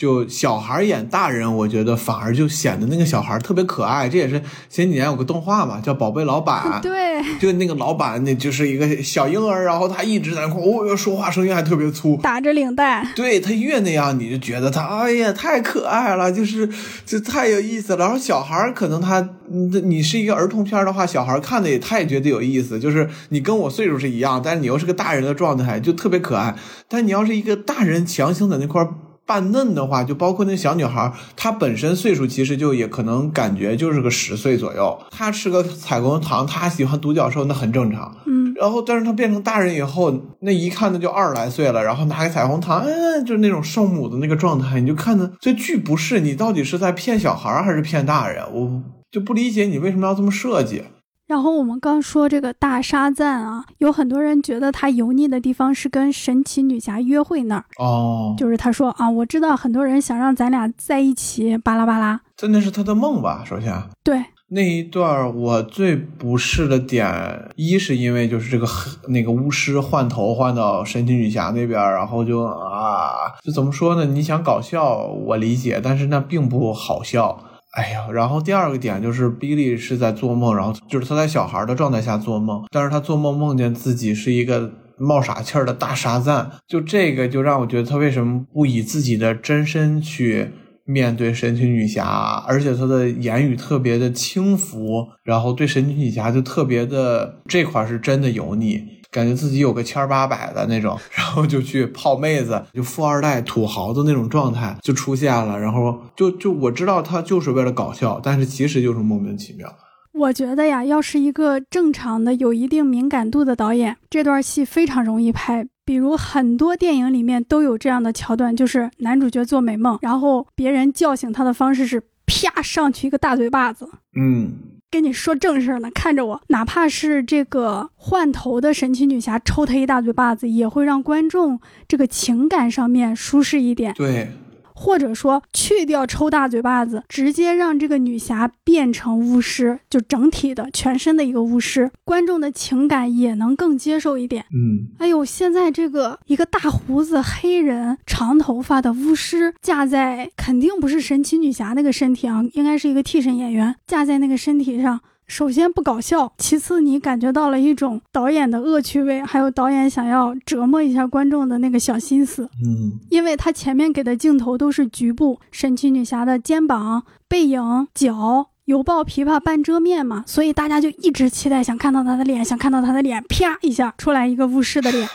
[0.00, 4.08] 就小孩演大人，我觉得反而就显得那个小孩特别可爱。
[4.08, 6.62] 这也是前几年有个动画嘛，叫《宝贝老板》。
[6.80, 12.16] 对，就那个老板，那就是一个小婴儿，然后他一直在那块，哦，说话声音还特别粗。
[12.22, 16.66] 打着领带，对他越那样，你就觉得他，哎呀，太可爱了，就是
[17.04, 17.98] 就太有意思了。
[17.98, 19.20] 然后小孩可能他，
[19.52, 26.56] 嗯你是一个儿童片的话，小孩看的也他也觉得有意思，就是你跟我岁数是一样，但是你又是个大人的状态，就特别可爱。
[26.88, 28.88] 但你要是一个大人强行在那块儿
[29.30, 38.16] 扮嫩的话，就包括那小女孩儿，她本身岁数其实就也可能感觉就是个十岁左右，她吃个彩虹糖，她喜欢独角兽，那很正常。
[38.26, 48.42] 嗯，然后，但是她变成大人以后，那一看那就二十来岁了，然后拿个彩虹糖，嗯，就是那种圣母的那个状态，你就看的这剧不是你到底是在骗小孩儿还是骗大人？
[48.52, 50.82] 我就不理解你为什么要这么设计。
[51.30, 62.20] 然后我们刚说这个大沙赞啊，有很多人觉得他油腻的地方是跟神奇女侠约会那儿，哦，就是他说啊，我知道很多人想让咱俩在一起，巴拉巴拉。
[62.36, 63.44] 真的是他的梦吧？
[63.46, 63.72] 首先，
[64.02, 68.66] 对，那一段儿我最不适的点，一是因为就是这个
[69.06, 74.04] 那个巫师换头换到神奇女侠那边儿，然后就啊，就怎么说呢？
[74.06, 77.44] 你想搞笑我理解，但是那并不好笑。
[77.72, 90.50] 哎呀，然后第二个点就是比利是在做梦，然后就是他在小孩的状态下做梦，但是他做梦梦见自己是一个冒傻气儿的大沙赞，就这个就让我觉得他为什么不以自己的真身去
[90.84, 98.82] 面对神奇女侠，而且他的言语特别的轻浮，然后对神奇女侠就特别的这块是真的油腻。
[99.10, 105.58] 感觉自己有个千八百的那种， 然后就去泡妹子，就富二代、土豪的那种状态就出现了。
[105.58, 109.68] 然后就就我知道他就是为了搞笑，但是其实就是莫名其妙。
[110.12, 115.66] 我觉得呀，要是一个正常的、有一定敏感度的导演，这段戏非常容易拍。
[115.84, 123.88] 比如很多电影里面都有这样的桥段，就是男主角做美梦，然后别人叫醒他的方式是啪上去一个大嘴巴子。
[124.16, 124.79] 嗯。
[124.90, 133.94] 跟你说正事儿呢，看着我，哪怕是这个换头的神奇女侠抽他一大嘴巴子，也会让观众这个情感上面舒适一点。
[133.94, 134.32] 对。
[134.80, 144.46] 或者说去掉抽大嘴巴子，直接让这个女侠变成巫师，就整体的全身的一个巫师，观众的情感也能更接受一点。
[144.54, 154.98] 嗯，哎呦，现在这个一个大胡子黑人长头发的巫师架在，肯定不是神奇女侠那个身体啊，应该是一个替身演员架在那个身体上。
[155.30, 162.50] 首先不搞笑，其次你感觉到了一种导演的恶趣味，还有导演想要折磨一下观众的那个小心思。
[162.64, 175.08] 嗯，因为他前面给的镜头都是局部，神奇女侠的肩膀、背影、脚，犹抱琵琶半遮面嘛，所以大家就一直期待想看到他的脸，想看到他的脸，啪一下出来一个巫师的脸。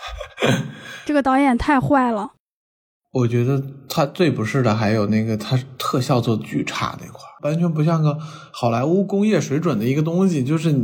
[1.05, 2.31] 这个导演太坏了。
[3.11, 8.17] 我觉得他最不是的还有那个他特效做的巨差那块完全不像个
[8.51, 10.75] 好莱坞工业水准的一个东西，就是，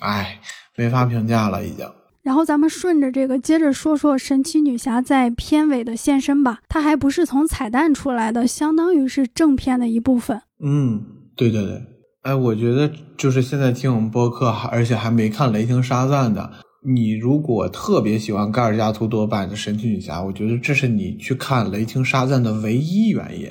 [0.00, 0.40] 哎，
[0.76, 1.84] 没法评价了已经。
[2.22, 10.40] 然后咱们顺着这个接着说说神奇女侠在片尾的现身吧，她还不是从彩蛋出来的，相当于是正片的一部分。
[10.62, 11.02] 嗯，
[11.36, 11.82] 对对对，
[12.22, 16.50] 哎，我觉得就是现在听我们播客，而且还没看《雷霆沙赞》的。
[16.86, 23.48] 你如果特别喜欢盖尔加图多版的神奇女侠，我觉得这是你去看《雷霆沙赞》的唯一原因。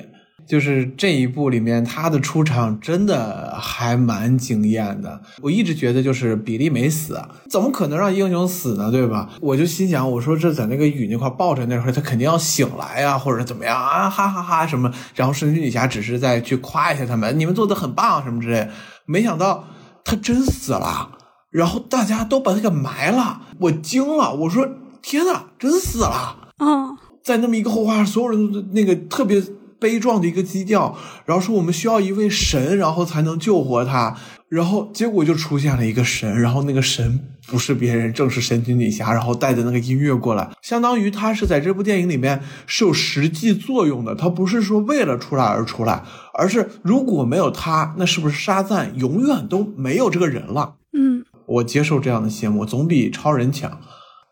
[0.48, 5.20] 就是这一部里面，他的出场真的还蛮惊艳的。
[5.42, 7.20] 我一直觉得，就是比利没死，
[7.50, 8.90] 怎么可能让英雄死呢？
[8.90, 9.28] 对吧？
[9.40, 14.08] 我就心想，我说这在那个雨那块抱着那会儿，他肯定要醒来呀，或者怎么样啊？
[14.08, 14.90] 哈哈哈什么？
[15.14, 18.68] 然后神奇女侠只是在去夸一下他们，你们做的很棒什么之类。
[19.04, 19.64] 没想到
[20.04, 21.10] 他真死了。
[21.50, 24.68] 然后大家都把他给埋了，我惊了，我说
[25.00, 26.50] 天呐，真死了！
[26.58, 26.94] 嗯，
[27.24, 29.42] 在那么一个后话，所有人都那个特别
[29.80, 34.16] 悲壮的一个基调，然后说我们需要一位神，然后才能救活他。
[34.48, 46.02] 然后结果就出现了一个神，然后那个神不是别人，正是神奇女侠，然后带着那个音乐过来，相当于他是在这部电影里面是有实际作用的，他不是说为了出来而出来，
[46.32, 50.76] 而是如果没有他，那是不是沙赞永远都没有这个人了？
[50.96, 51.24] 嗯。
[51.46, 53.80] 我接受这样的谢幕，总比超人强。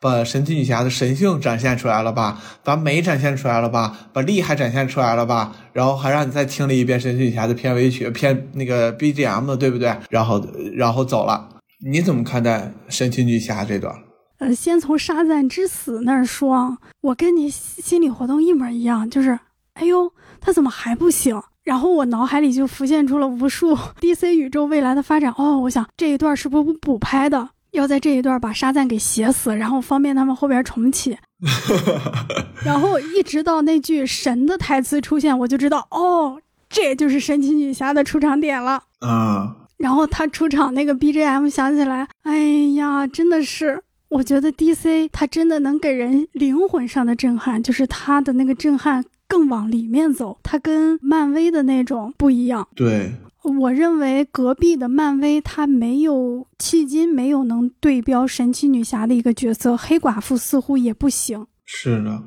[0.00, 9.94] 把神奇女侠的神性展现出来了吧，把美展现出来了吧，把厉害展现出来了吧，然后还让你再听了一遍神奇女侠的片尾曲、片那个 BGM，对不对？
[10.10, 10.44] 然后，
[10.74, 11.48] 然后走了。
[11.84, 13.94] 你怎么看待神奇女侠这段？
[14.38, 19.38] 呃，先从沙赞之死那儿说，我跟你心理活动一模一样，就是，
[19.74, 21.40] 哎呦，他怎么还不醒？
[21.64, 25.34] 然后我脑海里就浮现出了无数 DC 宇宙未来的发展。
[25.36, 27.48] 哦，我想这一段是不是补拍的？
[27.76, 31.16] 要在这一段把沙赞给写死，然后方便他们后边重启。
[32.64, 38.82] 然后一直到那句神的台词出现，我就知道，哦，这就是神奇女侠的出场点了。
[39.00, 39.56] 啊！
[39.76, 42.38] 然后他出场那个 BGM 响起来，哎
[42.76, 49.04] 呀，真的是，我觉得 DC 它真的能给人灵魂上的震撼，就是它的那个震撼。
[49.28, 52.68] 更往里面走，它跟漫威的那种不一样。
[52.76, 53.12] 对，
[53.46, 61.46] 我认为隔壁的漫威，它没有迄今没有能对标神奇女侠的一个角色，黑寡妇似乎也不行。
[61.64, 62.22] 是的，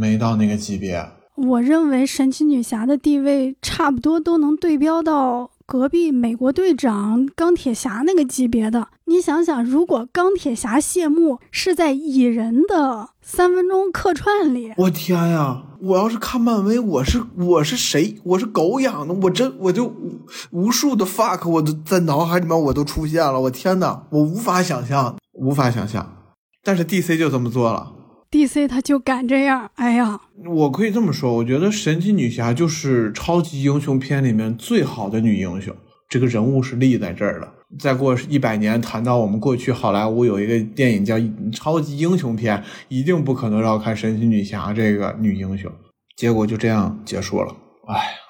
[0.00, 1.04] 没到那个级别。
[1.36, 5.50] 我认为神奇女侠的地位差不多都能对标到。
[5.66, 15.62] 隔壁美国队长钢铁侠那个级别的，你想想，如果钢铁侠谢幕是在蚁人的三分钟客串里，我天呀！
[15.80, 18.18] 我要是看漫威，我是我是谁？
[18.24, 19.90] 我是狗养的，我真我就
[20.50, 23.40] 无数的 fuck，我都在脑海里面我都出现了。
[23.40, 26.16] 我天呐，我无法想象，无法想象。
[26.62, 27.93] 但是 DC 就这么做了。
[28.34, 35.72] DC 他就敢这样，哎呀，我可以这么说，我觉得神奇女侠就是超级英雄片里面最好的女英雄，
[36.08, 37.48] 这个人物是立在这儿的。
[37.78, 41.14] 再过一百年，谈到我们过去好莱坞有一个电影叫
[41.52, 45.70] 超级英雄片，一定不可能绕开神奇女侠这个女英雄。
[46.16, 47.54] 结果就这样结束了，
[47.86, 48.23] 哎。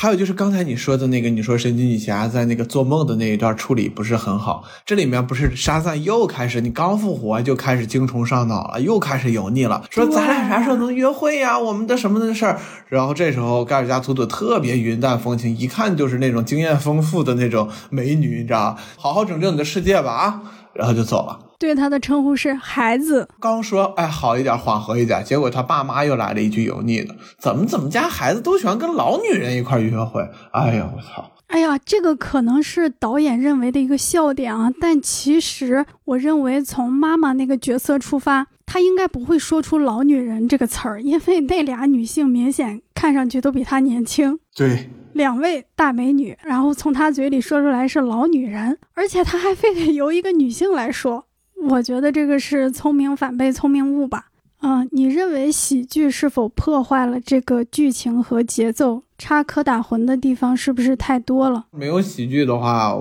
[0.00, 11.58] 还有就是刚才你说的那个，你说神奇女侠在那个做梦的那一段处理不是很好，这里面不是沙赞又开始，你刚复活就开始精虫上脑了，又开始油腻了，说咱俩啥时候能约会呀？
[11.58, 12.60] 我们的什么的事儿。
[12.86, 20.42] 然后这时候盖尔加图图特别云淡风轻，一看就是那种经验丰富的那种美女，你知道好好拯救你的世界吧啊！
[20.74, 21.47] 然后就走了。
[21.58, 23.28] 对他的称呼是孩子。
[23.40, 30.20] 刚说哎好一点，缓和一点，结果他爸妈又来了一句油腻的：怎么怎么家孩子都喜欢跟老女人一块约会？
[30.52, 31.32] 哎呀，我操！
[31.48, 44.38] 哎呀，这个可能是导演认为的一个笑点啊，但其实我认为从妈妈那个角色出发，她应该不会说出“老女人”这个词儿，因为那俩女性明显看上去都比她年轻。
[44.54, 51.24] 对，两位大美女，然后从她嘴里说出来是老女人，而且她还非得由一个女性来说，
[51.64, 54.26] 我觉得这个是聪明反被聪明误吧。
[54.60, 59.04] 嗯，你认为喜剧是否破坏了这个剧情和节奏？
[59.16, 61.66] 插科打诨的地方是不是太多了？
[61.72, 62.94] 没有喜剧的话，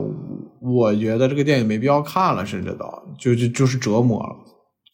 [0.61, 2.85] 我觉得这个电影没必要看了，甚至都
[3.19, 4.35] 就就就是折磨了。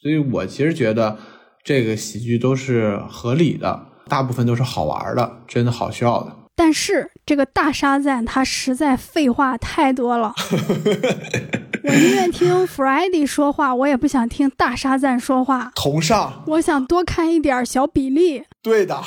[0.01, 1.17] 所以我其实觉得
[1.63, 6.33] 这个喜剧都是合理的，大部分都是好玩的，真的好笑的。
[6.55, 10.33] 但是这个大沙赞他实在废话太多了
[11.83, 15.71] 我宁愿听 Friday 说话，我也不想听大沙赞说话。
[15.75, 18.43] 同上，我想多看一点小比利。
[18.61, 19.01] 对的。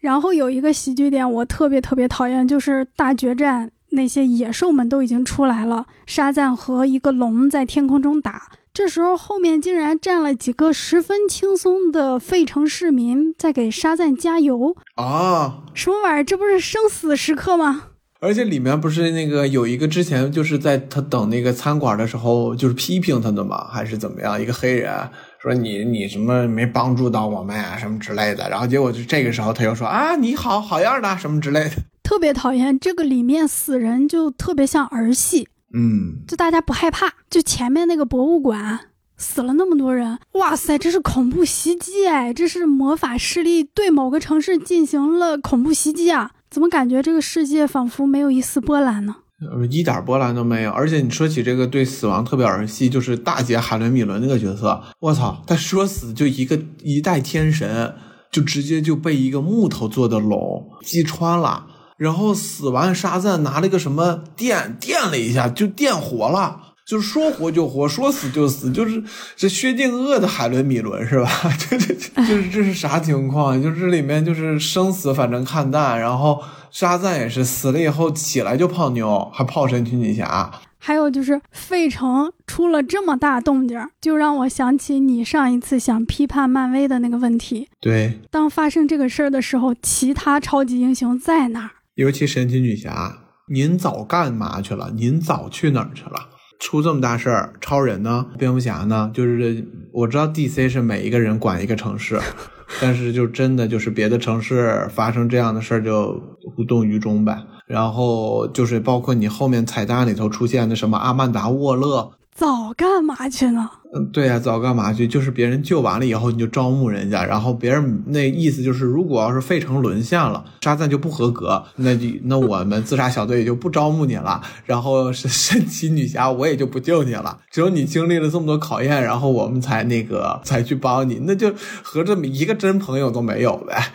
[0.00, 15.64] 然后有一个喜剧点，我特别特别讨厌，就是大决战那些野兽们都已经出来了，沙赞和一个龙在天空中打，这时候后面竟然站了几个十分轻松的费城市民在给沙赞加油啊！
[15.74, 16.24] 什么玩意儿？
[16.24, 17.84] 这不是生死时刻吗？
[18.24, 23.68] 而且里面不是那个有一个之前就是在他等那个餐馆的时候就是批评他的嘛？
[23.70, 24.40] 还是怎么样？
[24.40, 24.92] 一个黑人。
[25.38, 31.72] 说你你什么没帮助到我们呀，什么之类的，然后结果就这个时候他又说啊你好好样的什么之类的，
[32.02, 38.80] 特别讨厌这个里面死人就特别像儿戏，嗯，就大家不害怕，就前面那个博物馆
[39.18, 49.16] 死了那么多人，哇塞，这是恐怖袭击哎，这是魔法势力对某个城市进行了恐怖袭击啊，怎么感觉这个世界仿佛没有一丝波澜呢？
[49.40, 50.70] 呃，一点波澜都没有。
[50.70, 57.92] 而且你说起这个对死亡特别儿戏，就是大姐海伦米伦那个角色，我操，他说死就一个一代天神，
[58.30, 69.02] 就直接就被一个木头做的龙击穿了，然后死完沙赞拿了个什么电电了一下就电活了，就是说活就活，说死就死，就是
[69.36, 71.30] 这薛定谔的海伦米伦是吧？
[71.58, 73.62] 这这这就是这是啥情况？
[73.62, 76.42] 就这里面就是生死反正看淡，然后。
[76.74, 80.50] 沙赞也是死了以后起来就泡妞，还泡神奇女侠。
[80.76, 87.68] 还有就是费城出了这么大动静，就让我想起你上一次想批判漫威的那个问题。
[87.80, 91.70] 对，当发生这个事儿的时候，其他超级英雄在哪儿？
[91.94, 93.18] 尤其神奇女侠，
[93.52, 94.90] 您早干嘛去了？
[94.96, 96.30] 您早去哪儿去了？
[96.58, 98.26] 出这么大事儿，超人呢？
[98.38, 99.10] 蝙蝠侠呢？
[99.14, 102.20] 就是我知道 DC 是每一个人管一个城市。
[102.80, 106.20] 但是就真的就是别的城市发生这样的事儿就
[106.56, 107.38] 无动于衷呗。
[107.66, 113.70] 然后就是包括你后面彩蛋里头出现的什么阿曼达沃勒，早干嘛去呢？
[113.94, 115.06] 嗯，对呀，早干嘛去？
[115.06, 127.38] 就是别人救完了以后，你就招募人家，然后别人那意思就是，如果要是费城沦陷了，沙赞就不合格，那就那我们自杀小队也就不招募你了，然后是 神奇女侠我也就不救你了。
[127.50, 133.92] 只有你经历了这么多考验，然后我们才那个才去帮你，那就和这么一个真朋友都没有呗。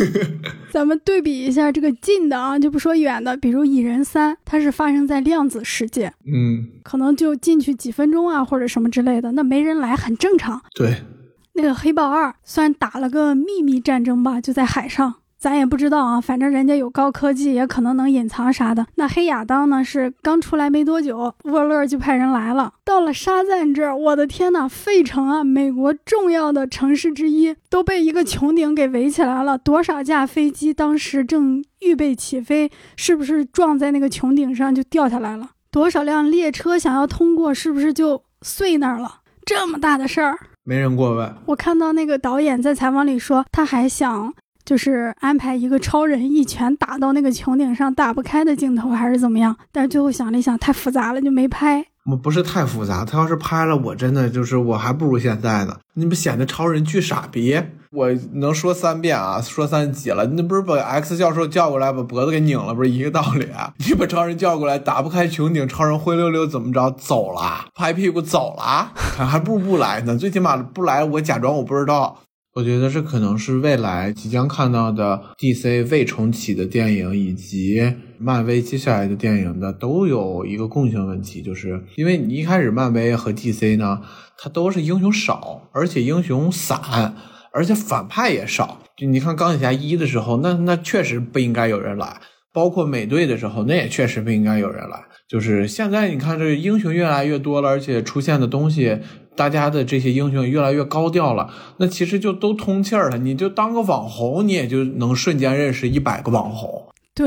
[0.70, 9.29] 咱们对比一下这个近的啊，就不说远的，比如《蚁人三》，它是发生在量子世界，嗯，可能就进去几分钟啊，或者什么之类的。
[9.32, 10.60] 那没人来很正常。
[10.74, 11.02] 对，
[11.54, 16.20] 那个黑豹二算打了个秘密战争吧，就在海上，咱也不知道啊。
[16.20, 18.86] 反正人家有高科技，也可能能隐藏啥的。
[18.96, 22.74] 那黑亚当呢，是刚出来没多久，沃勒就派人来了。
[22.84, 29.56] 到了沙赞这儿，我的天呐，费城啊，美国重要的城市之一，都被一个穹顶给围起来了。
[29.56, 35.50] 多少架飞机当时正预备起飞，是不是撞在那个穹顶上就掉下来了？
[35.70, 39.20] 多少辆列车想要通过，是不是就碎那儿了？
[39.44, 41.34] 这么大的事儿，没人过问。
[41.46, 44.32] 我看到那个导演在采访里说，他还想
[44.64, 49.56] 就是安排一个超人一拳打到那个穹顶上打不开的镜头，还是怎么样？
[49.72, 51.84] 但是最后想了一想，太复杂了，就没拍。
[52.16, 55.76] 不是太复杂，他要是拍了，我真的就是我还不如现在呢。
[55.94, 57.60] 你不显得超人巨傻逼？
[57.92, 60.24] 我能说三遍啊，说三集了。
[60.26, 63.50] 那不是把 X 教授叫过来把脖子给拧了，不是一个道理？
[63.50, 70.16] 啊 你把超人叫过来，打不开穹顶，超人灰溜溜怎么着走了，拍屁股走了，还不如不来呢。
[70.16, 72.18] 最起码不来，我假装我不知道。
[72.52, 77.80] 我觉得这可能是未来即将看到的 DC 未重启的电影，以及
[78.18, 84.00] 漫威接下来的电影的都有一个共性问题，就是因为你一开始漫威和 DC 呢，
[84.36, 87.14] 它都是英雄少，而且英雄散，
[87.54, 88.82] 而且反派也少。
[88.96, 92.20] 就你看钢铁侠一的时候，那那确实不应该有人来；
[92.52, 94.98] 包括美队的时候，那也确实不应该有人来。
[95.28, 98.98] 就是现在你看，这英雄越来越多了，而且出现的东西。
[99.40, 103.16] 大家的这些英雄越来越高调了，那其实就都通气儿了。
[103.16, 106.84] 你就当个网红，你也就能瞬间认识一百个网红。
[107.14, 107.26] 对，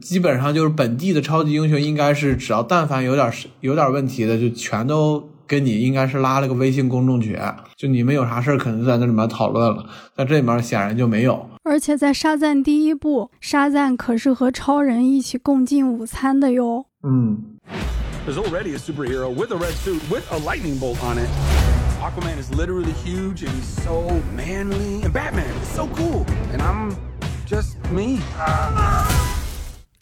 [0.00, 3.30] 基本上就是本地的超级英雄，应该是只要但凡有点
[3.60, 7.38] 有点问题的，就全都跟你应该是拉了个微信公众群，
[7.76, 9.84] 就你们有啥事儿，可能在那里面讨论了。
[10.16, 11.46] 在这里面显然就没有。
[11.62, 16.86] 而且在沙赞第一部，沙赞可是和超人一起共进午餐的哟。
[17.02, 17.58] 嗯。
[18.24, 21.28] There's already a superhero with a red suit with a lightning bolt on it.
[22.00, 25.02] Aquaman is literally huge and he's so manly.
[25.02, 26.26] And Batman is so cool.
[26.52, 26.96] And I'm
[27.46, 28.20] just me.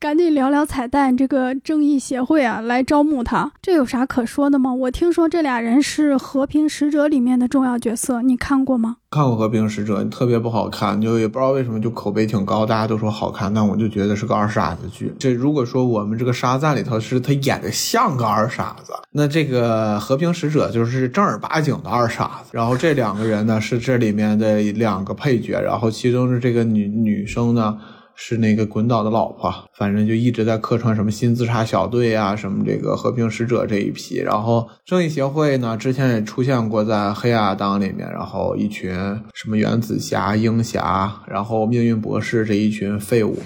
[0.00, 4.72] 赶紧聊聊彩蛋，这个正义协会啊，来招募他，这有啥可说的吗？
[4.72, 8.98] 我听说这俩人是和平使者里面的重要角色，你看过吗？
[9.10, 15.12] 看过和平使者，特别不好看，就也不知道为什么就口碑挺高，大家都说好看，但我就觉得是个二傻子剧。
[15.18, 22.50] 这如果说我们这个沙赞里头是他演的像个二傻子，那这个和平使者就是正儿八经的二傻子。
[22.52, 27.76] 然后这两个人呢是这里面的两个配角，然后其中是这个女女生呢。
[28.20, 34.16] 是那个滚岛的老婆，反正就一直在客串什么新自杀小队啊，什么这个和平使者这一批。
[34.16, 38.92] 然后正义协会呢，之前也出现过在黑亚当里面，然后一群
[39.32, 43.38] 什么原子侠、鹰侠，然后命运博士这一群废物。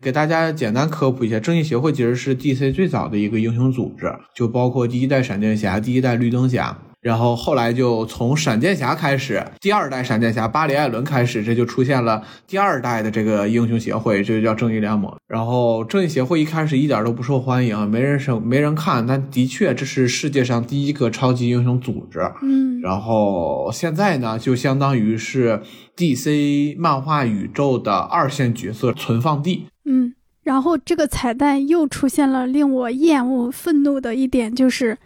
[0.00, 6.76] 给大家简单科普一下，正义协会其实是 DC 最早的一个英雄组织，就包括第一代闪电侠、第一代绿灯侠。
[7.04, 15.14] 然后后来就从闪电侠开始，第二代闪电侠巴里艾伦开始，这就出现了第二代的这个英雄协会，这就叫正义联盟。
[15.28, 22.20] 然后正义协会一开始一点都不受欢迎，没人生没人看，但的确这是世界上第一个超级英雄组织。
[22.40, 25.60] 嗯，然后现在呢，就相当于是
[25.94, 29.66] DC 漫画宇宙的二线角色存放地。
[29.84, 34.96] 嗯，然后这个彩蛋又出现了令我厌恶、愤怒的一点，就是。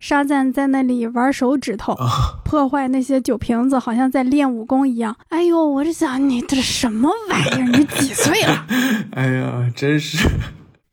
[0.00, 1.96] 沙赞在那里玩手指头，
[2.44, 5.16] 破坏那些酒瓶子，好像在练武功一样。
[5.28, 7.78] 哎呦，我这想你这什么玩意儿？
[7.78, 8.66] 你几岁了？
[9.12, 10.28] 哎呀，真是。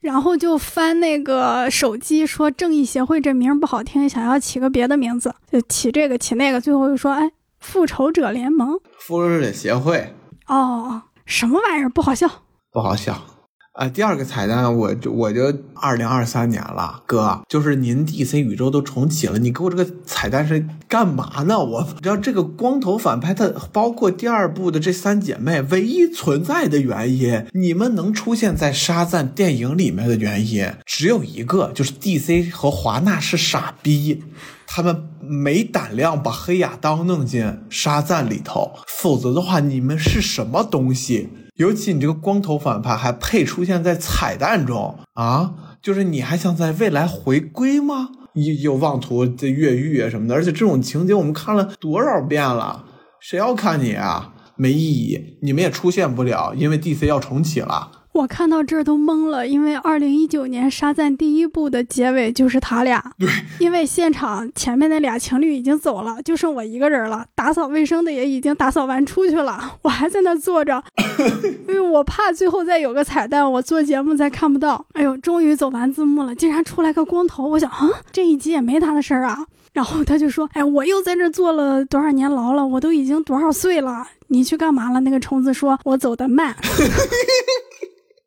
[0.01, 6.61] 然后就翻那个手机，说正义协会这名不好听，想要起个别的名字，就起这个起那个。
[6.61, 10.13] 最后又说，哎，复仇者联盟，复仇者协会。
[10.47, 11.89] 哦，什么玩意儿？
[11.89, 12.29] 不好笑，
[12.71, 13.19] 不好笑。
[13.75, 21.59] 啊，第二个彩蛋，我就我就二零二三年了，哥，就是您 DC 宇宙都重启了，你给我这个彩蛋是干嘛呢？
[21.59, 34.23] 我知道这个光头反派，他包括第二部的这三姐妹，唯一存在的原因，你们能出现在沙赞电影里面的原因只有一个，就是 DC 和华纳是傻逼，
[34.65, 41.27] 他们没胆量把黑亚当弄进沙赞里头，否则的话，你们是什么东西？
[41.55, 45.53] 尤其你这个光头反派还配出现在彩蛋中啊？
[45.81, 48.09] 就是你还想在未来回归吗？
[48.33, 52.83] 有有妄图这越狱啊什么的，而且这种情节我们看了多少遍了，
[53.21, 54.33] 谁要看你啊？
[54.57, 57.91] 没意义，你们也出现不了，因为 DC 要重启了。
[58.15, 63.11] 我看到这儿都懵了，因为二零一九年沙赞第一部的结尾就是他俩。
[63.19, 63.27] 对，
[63.59, 67.25] 因为现场前面那俩情侣已经走了，就剩我一个人了。
[67.35, 70.81] 打扫卫生的也已经打扫完出去了，我还在那坐着，
[71.67, 74.85] 因为我怕最后再有个彩蛋，我做节目再看不到。
[74.93, 79.45] 哎呦，终于走完字幕了，竟然出来个光头，我想啊，这一集也没他的事儿啊。
[79.73, 84.07] 然后他就说：“哎，我又在这坐了多少年牢了，我都已经多少岁了？
[84.29, 86.55] 你去干嘛了？”那个虫子说：“我走得慢。”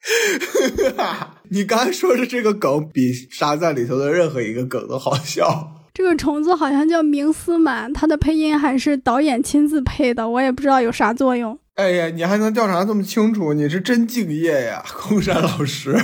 [1.51, 5.75] 你刚才说的这个梗比沙赞里头的任何一个梗都好笑。
[5.95, 11.59] 这个虫子好像叫明斯满，它的配音还是导演亲自配的，我也不知道有啥作用。
[11.75, 15.97] 哎呀，你还能调查这么清楚，你是真敬业呀，空山老师。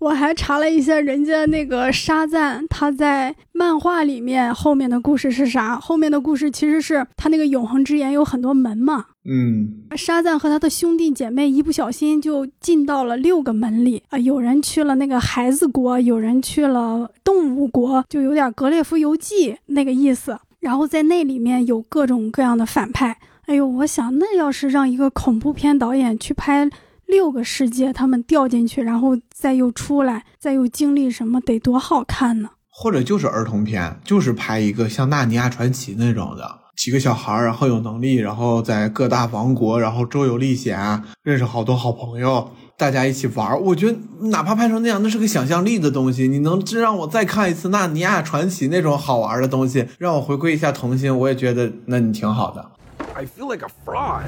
[0.00, 5.76] 我还查了一下人家那个沙赞，他在漫画里面后面的故事是啥？
[5.76, 9.04] 后面的故事其实是他那个永恒之眼有很多门嘛。
[9.26, 20.38] 嗯，沙赞和他的兄弟姐妹一不小心就进到了六个门里啊，有人去了那个孩子国，有人去了动物国，就有点《格列夫游记》那个意思。
[20.60, 23.18] 然后在那里面有各种各样的反派。
[23.44, 26.70] 哎呦，我想那要是让一个恐怖片导演去拍。
[27.10, 32.50] 六个世界，他们掉进去，然后再又出来，再又经历什么，得多好看呢？
[32.72, 43.58] 或者就是儿童片，就是拍一个像《纳尼亚传奇》那种的，几个小孩儿，然后有能力，然后在各大王国，然后周游历险，认识好多好朋友，大家一起玩儿。
[43.58, 43.98] 我觉得
[44.28, 46.26] 哪怕拍成那样，那是个想象力的东西。
[46.26, 52.70] 你能真让我再看一次《纳尼亚传奇》那种好玩的东西，让我回归一下童心，我也觉得那你挺好的。
[53.14, 54.24] I feel like a fraud.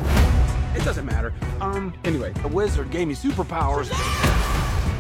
[0.77, 1.33] It doesn't matter.
[1.61, 3.91] Um, anyway, the wizard gave me superpowers.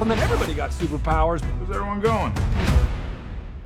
[0.01, 1.41] And then everybody got superpowers.
[1.59, 2.33] Where's everyone going?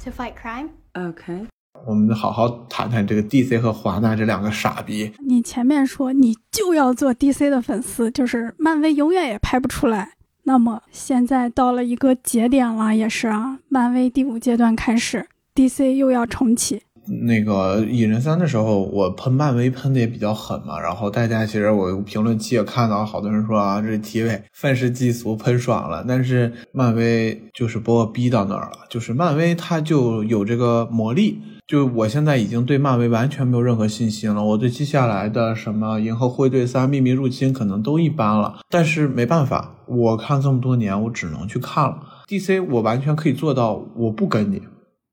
[0.05, 0.71] To fight crime?
[0.95, 1.47] Okay.
[1.85, 5.13] 我们好好谈谈这个 DC 和华纳这两个傻逼。
[5.19, 10.13] 你前面说你就要做 DC 的粉丝，就是漫威永远也拍不出来。
[10.45, 16.83] 那么现在到了一个节点了，也是啊，漫威第五阶段开始，DC 又要重启。
[17.07, 31.41] 那个蚁人三的时候，我喷漫威喷的也比较狠嘛，然后大家其实我评论区也看到好多人说啊，这体委愤世嫉俗喷爽了，但是漫威就是把我逼到那儿了，就是漫威它就有这个魔力。
[31.67, 41.99] 就我现在已经对漫威完全没有任何信心了，我对接下来的什么《银河护卫队三》《秘密入侵》可能都一般了，但是没办法，我看这么多年，我只能去看了。
[42.29, 44.63] DC 我完全可以做到，我不跟你，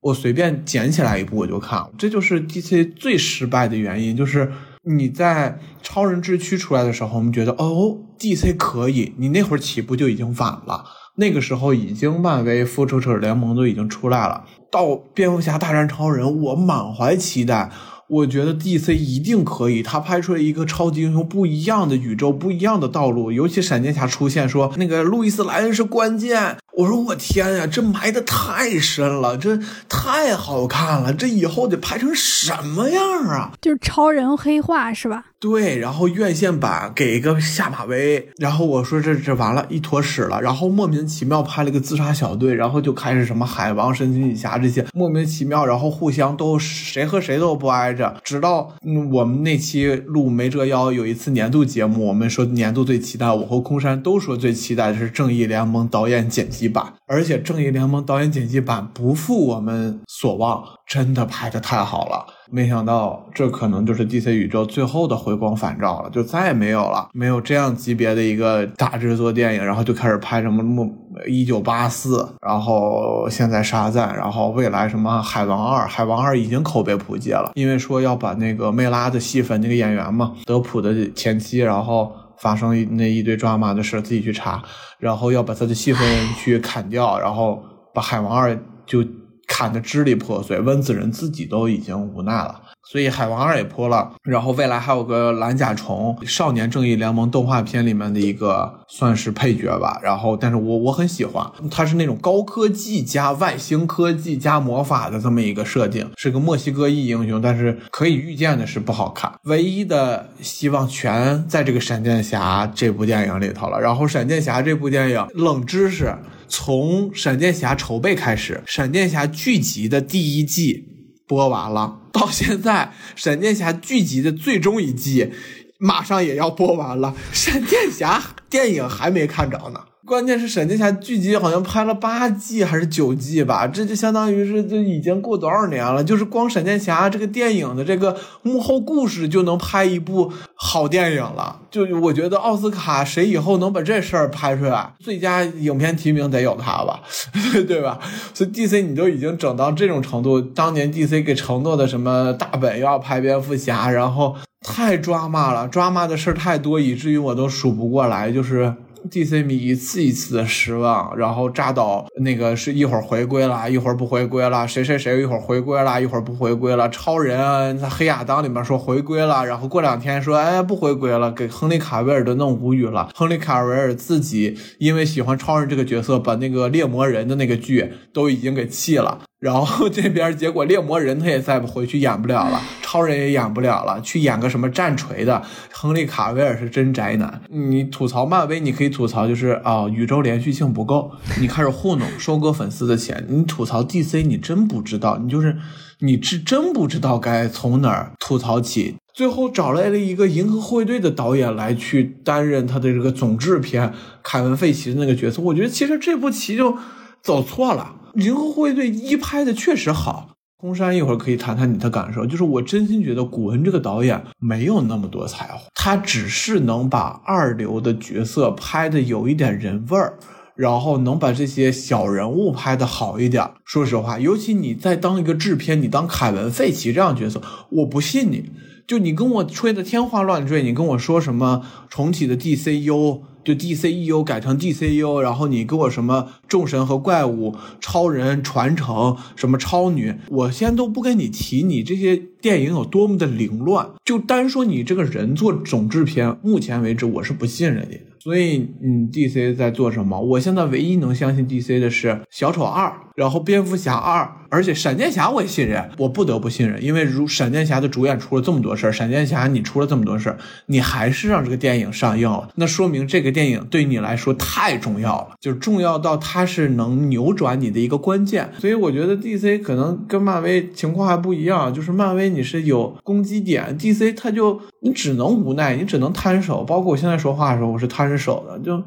[0.04, 4.52] 我随便捡起来一部我就看，这就是 DC 最失败的原因，就是
[4.84, 10.84] 你在超人之躯出来的时候，我们觉得哦，DC 可以，你那会儿起步就已经晚了。
[11.16, 17.70] 那个时候已经漫威、复仇者联盟都已经出来了，到蝙蝠侠大战超人，我满怀期待。
[18.10, 23.32] 我觉得 DC 一定可以，他拍出了一个超级英雄不一样的宇宙，不一样的道路。
[23.32, 33.52] 尤其闪电侠出现说那个路易斯莱恩是关键，我说我天呀，这埋的太深了，这太好看了，这以后得拍成什么样啊？
[33.62, 35.26] 就是超人黑化是吧？
[35.44, 62.28] 对，然后院线版给一个下马威，然后我说这这完了，一坨屎了，然后莫名其妙拍了个自杀小队，然后就开始什么海王、神奇女侠这些莫名其妙，然后互相都谁和谁都不挨着，直到嗯我们那期录没折腰有一次年度节目，我们说年度最期待，我和空山都说最期待的是《正义联盟》导演剪辑版，而且《正义联盟》导演剪辑版不负我们所望，真的拍的太好了。
[62.54, 70.96] 没想到这可能就是 DC 宇宙最后的回光返照了，就再也没有了，没有这样级别的一个大制作电影，然后就开始拍什么木
[71.26, 84.62] 一九八四，然后现在沙赞，然后未来什么海王二，海王二已经口碑扑街了，因为说要把那个梅拉的戏份那个演员嘛，德普的前妻，然后发生那一堆抓马的事，自己去查，
[85.00, 87.64] 然后要把他的戏份去砍掉，然后
[87.96, 89.04] 把海王二就。
[89.48, 94.14] 砍得支离破碎，温子仁自己都已经无奈了，所以海王二也扑了。
[94.24, 100.00] 然后未来还有个蓝甲虫，少年正义联盟动画片里面的一个算是配角吧。
[100.02, 109.32] 然后，但是我我很喜欢，他是那种高科技加外星科技加魔法的这么一个设定，是个墨西哥裔英雄，但是可以预见的是不好看。
[109.44, 113.80] 唯一的希望全在这个闪电侠这部电影里头了。
[113.80, 116.16] 然后闪电侠这部电影冷知识。
[116.56, 120.86] 从闪电侠筹备开始，闪电侠剧集的第一季
[121.26, 125.32] 播完了，到现在闪电侠剧集的最终一季
[125.80, 129.80] 马上也要播完了，闪电侠电影还没看着呢。
[130.06, 136.04] 关键是闪电侠剧集好像拍了八季还是九季吧，这就相当于是就已经过多少年了。
[136.04, 141.62] 就是光闪电侠这个电影的这个幕后故事就能拍一部好电影了。
[141.72, 147.02] 就我觉得奥斯卡谁以后能把这事儿拍出来，最佳影片提名得有他吧，
[147.66, 147.98] 对吧？
[148.34, 154.36] 所以 DC 你都已经整到这种程度，当年 DC 给承诺的什么大本要拍蝙蝠侠，然后
[154.68, 158.76] 太抓马了，抓马的事儿太多，以至于我都数不过来，就是。
[159.10, 173.10] DC 迷一次一次的失望，然后炸到那个是一会儿回归了，一会儿不回归了，谁谁谁一会儿回归了，一会儿不回归了，超人在黑亚当里面说回归了，然后过两天说哎不回归了，给亨利卡维尔都弄无语了。
[173.14, 179.20] 亨利卡维尔自己因为喜欢超人这个角色，把那个猎魔人的那个剧都已经给弃了。
[179.44, 185.44] 然后这边结果猎魔人他也再不回去演不了了，超人也演不了了，去演个什么战锤的。
[185.70, 187.42] 亨利卡维尔是真宅男。
[187.50, 193.26] 你吐槽漫威，你可以吐槽就是啊、宇宙连续性不够，你开始糊弄收割粉丝的钱。
[193.28, 195.58] 你吐槽 DC，你真不知道，你就是
[196.00, 198.96] 你是真不知道该从哪儿吐槽起。
[199.14, 203.92] 最后找来了一个《银河护卫队》的导演来去担任他的这个总制片，
[204.24, 205.42] 凯文·费奇的那个角色。
[205.42, 206.78] 我觉得其实这步棋就
[207.22, 207.96] 走错了。
[208.16, 212.26] 《银河护卫队一》拍的确实好，空山一会儿可以谈谈你的感受。
[212.26, 220.18] 就是我真心觉得古恩这个导演没有那么多才华，他只是能把二流的角色拍的有一点人味儿。
[220.56, 223.44] 然后能把这些小人物拍的好一点。
[223.66, 227.42] 说实话，尤其你在当一个制片，你当凯文·费奇这样角色，
[227.72, 228.52] 我不信你。
[228.86, 248.02] 就你跟我吹的天花乱坠，你跟我说什么重启的 DCU，就 DCEU 改成 DCU，然后你给我什么众神和怪物、超人传承、什么超女，我先都不跟你提你这些电影有多么的凌乱，就单说你这个人做总制片，目前为止我是不信任你的。
[248.24, 250.18] 所以，嗯，DC 在做什么？
[250.22, 268.50] 我现在唯一能相信 DC 的是小丑二，然后蝙蝠侠二，而且闪电侠我也信任，我不得不信任，因为如闪电侠的主演出了这么多事儿，闪电侠你出了这么多事儿，你还是让这个电影上映了，那说明这个电影对你来说太重要了，就是重要到它是能扭转你的一个关键。
[268.58, 276.64] 所以我觉得 DC 可能跟漫威情况还不一样，就是漫威你是有攻击点，DC 它就你只能无奈，你只能摊手。
[276.64, 278.18] 包括我现在说话的时候，我是摊着。
[278.18, 278.78] 手的就，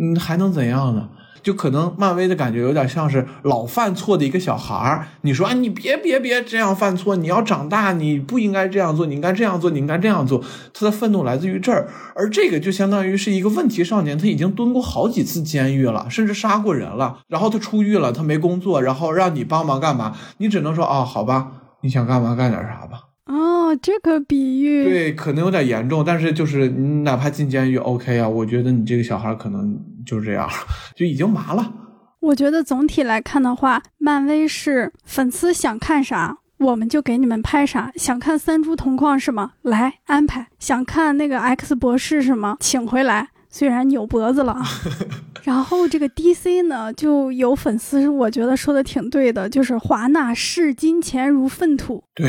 [0.00, 1.08] 嗯，还能怎样呢？
[1.42, 5.06] 就可能漫威的感觉有点像是老犯错的一个小孩儿。
[5.20, 10.42] 你说，哎，你别别别这样犯错，你要长大，你不应该这样做，你应该这样做，你应该这样做。
[10.74, 20.16] 他的愤怒来自于这儿，而这个就相当于是一个问题少年，他已经蹲过好几次监狱了，甚至杀过人了，然后他出狱了，他没工作，然后让你帮忙干嘛？
[20.38, 23.09] 你只能说，哦，好吧，你想干嘛干点啥吧。
[23.30, 30.48] 哦，这个比喻对，可能有点严重，但是就是你哪怕进监狱，OK 啊，我觉得你这个小孩可能就是这样，
[30.96, 31.72] 就已经麻了。
[32.18, 37.92] 我觉得总体来看的话，漫威是粉丝想看啥，我们就给你们拍啥。
[37.94, 39.52] 想看三株同框是吗？
[39.62, 40.48] 来安排。
[40.58, 42.56] 想看那个 X 博士是吗？
[42.58, 43.28] 请回来。
[43.48, 44.62] 虽然扭脖子了啊。
[45.44, 52.02] 然后这个 DC 呢，就有粉丝我觉得说的挺对的，就是华纳视金钱如粪土。
[52.14, 52.28] 对。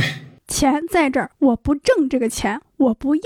[0.51, 3.21] 钱在这儿，我不挣这个钱，我不要，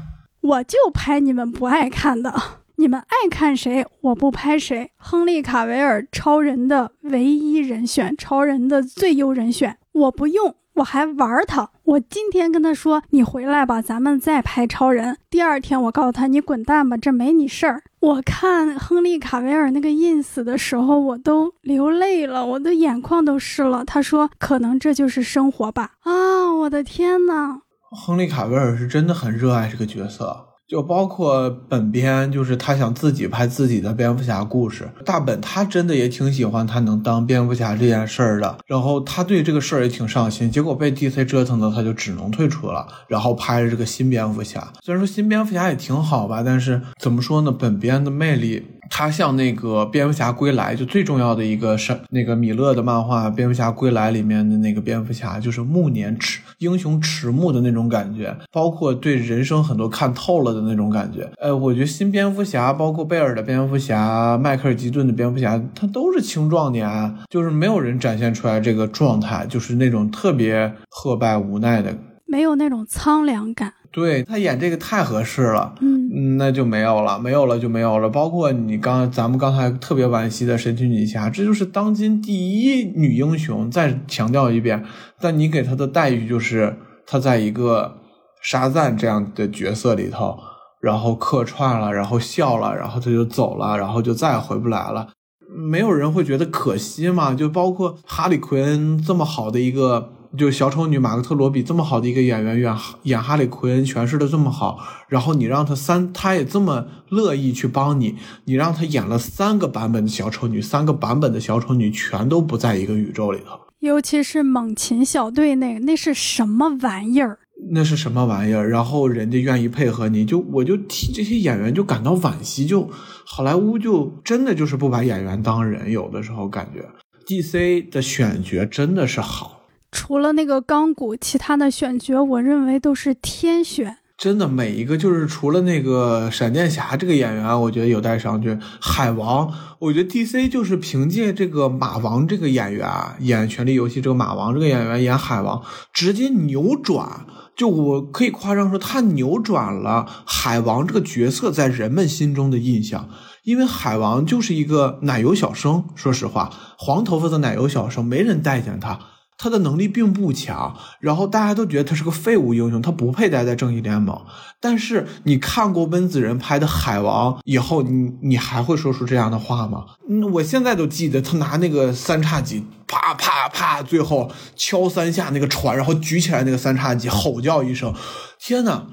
[0.40, 2.34] 我就拍你们不爱看的。
[2.76, 4.90] 你们爱看谁，我不拍谁。
[4.96, 10.56] 亨利·卡维尔，超人的唯一人选，超人的最优人选，我不用。
[10.74, 15.18] 我还玩他，我今天跟他说你回来吧，咱们再拍超人。
[15.28, 17.82] 第二天我告诉他你滚蛋吧，这没你事儿。
[18.00, 23.84] 我看亨利卡维尔那个 ins 的时候，我都流泪了，我的眼眶都湿了。
[23.84, 25.92] 他说可能这就是生活吧。
[26.00, 27.60] 啊，我的天呐！
[27.90, 30.46] 亨利卡维尔是真的很热爱这个角色。
[30.66, 34.90] 就包括本编，就是他想自己拍自己的蝙蝠侠故事。
[35.04, 40.50] 大本他真的也挺喜欢他能当蝙蝠侠这件事儿的，然后他对这个事儿也挺上心。
[40.50, 44.72] 结果被 DC 折腾的，他就只能退出了，然后拍了这个新蝙蝠侠。
[44.82, 47.52] 虽然说新蝙蝠侠也挺好吧，但是怎么说呢？
[47.52, 48.66] 本编的魅力。
[48.94, 61.26] 他像那个蝙蝠侠归来，就最重要的一个是那个米勒的漫画《蝙蝠侠归来》里面的那个蝙蝠侠，就是暮年迟英雄迟暮的那种感觉，包括对人生很多看透了的那种感觉。
[61.40, 73.72] 呃，我觉得新蝙蝠侠，包括贝尔的蝙蝠侠、迈克尔基顿的蝙蝠侠，他都是青壮年，就是没有人展现出来这个状态，就是那种特别挫败无奈的，没有那种苍凉感。
[73.90, 76.01] 对他演这个太合适了，嗯，
[76.38, 78.08] 那就没有了，没有了就没有了。
[78.08, 83.70] 包括你刚咱们刚才特别惋惜的神奇女侠，这就是当今第一女英雄。
[83.70, 84.84] 再强调一遍，
[85.20, 87.96] 但你给她的待遇就是她在一个
[88.42, 90.36] 沙赞这样的角色里头，
[90.82, 95.08] 然后客串了，然后笑了，然后她就走了，然后就再也回不来了。
[95.54, 97.32] 没有人会觉得可惜吗？
[97.32, 100.10] 就包括哈里奎恩这么好的一个。
[100.36, 104.78] 就小丑女马格特罗比这么好的一个演员演演哈利奎恩诠释的这么好，
[105.08, 113.58] 然后你让他三，他也这么乐意去帮你，你让他演了三个版本的小丑女，三个版本的小丑女全都不在一个宇宙里头。
[113.80, 117.38] 尤其是猛禽小队那个，那是什么玩意儿？
[117.72, 118.68] 那是什么玩意儿？
[118.68, 122.88] 然后人家愿意配合你，就我就替这些演员就感到惋惜，就
[123.26, 126.88] 好莱坞就真的就是不把演员当人，有的时候感觉
[127.26, 129.61] DC 的选角真的是好。
[129.92, 133.98] 除了那个钢骨，其他的选角我认为都是天选。
[134.16, 138.58] 真的，每一个就是除了那个闪电侠这个演员，我觉得有待商榷。
[138.80, 142.88] 海王，我觉得 DC 就是凭借这个马王这个演员
[143.20, 145.62] 演《权力游戏》这个马王这个演员演海王，
[145.92, 147.26] 直接扭转。
[147.56, 153.08] 就我可以夸张说，他扭转了海王这个角色在人们心中的印象。
[153.42, 158.98] 因为海王就是一个奶油小生，说实话，黄头发的奶油小生，没人待见他。
[159.42, 164.16] 他的能力并不强，然后大家都觉得他是个废物英雄，他不配待在正义联盟。
[164.60, 169.84] 但是你看过温子仁拍的《海王》以后，你你还会说出这样的话吗？
[170.08, 177.92] 嗯，我现在都记得他拿那个三叉戟，啪啪啪，最后敲三下那个船，然后举起来那个三叉戟，吼叫一声，
[178.38, 178.86] 天哪，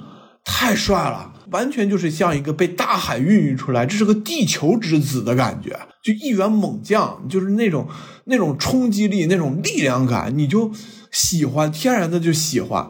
[0.51, 1.31] 太帅了！
[1.51, 7.87] 完全就是像一个被大海孕育出来，这是个地球之子的感觉，就一员猛将，就是那种
[8.25, 10.71] 那种冲击力、那种力量感，你就
[11.11, 12.89] 喜欢，天然的就喜欢。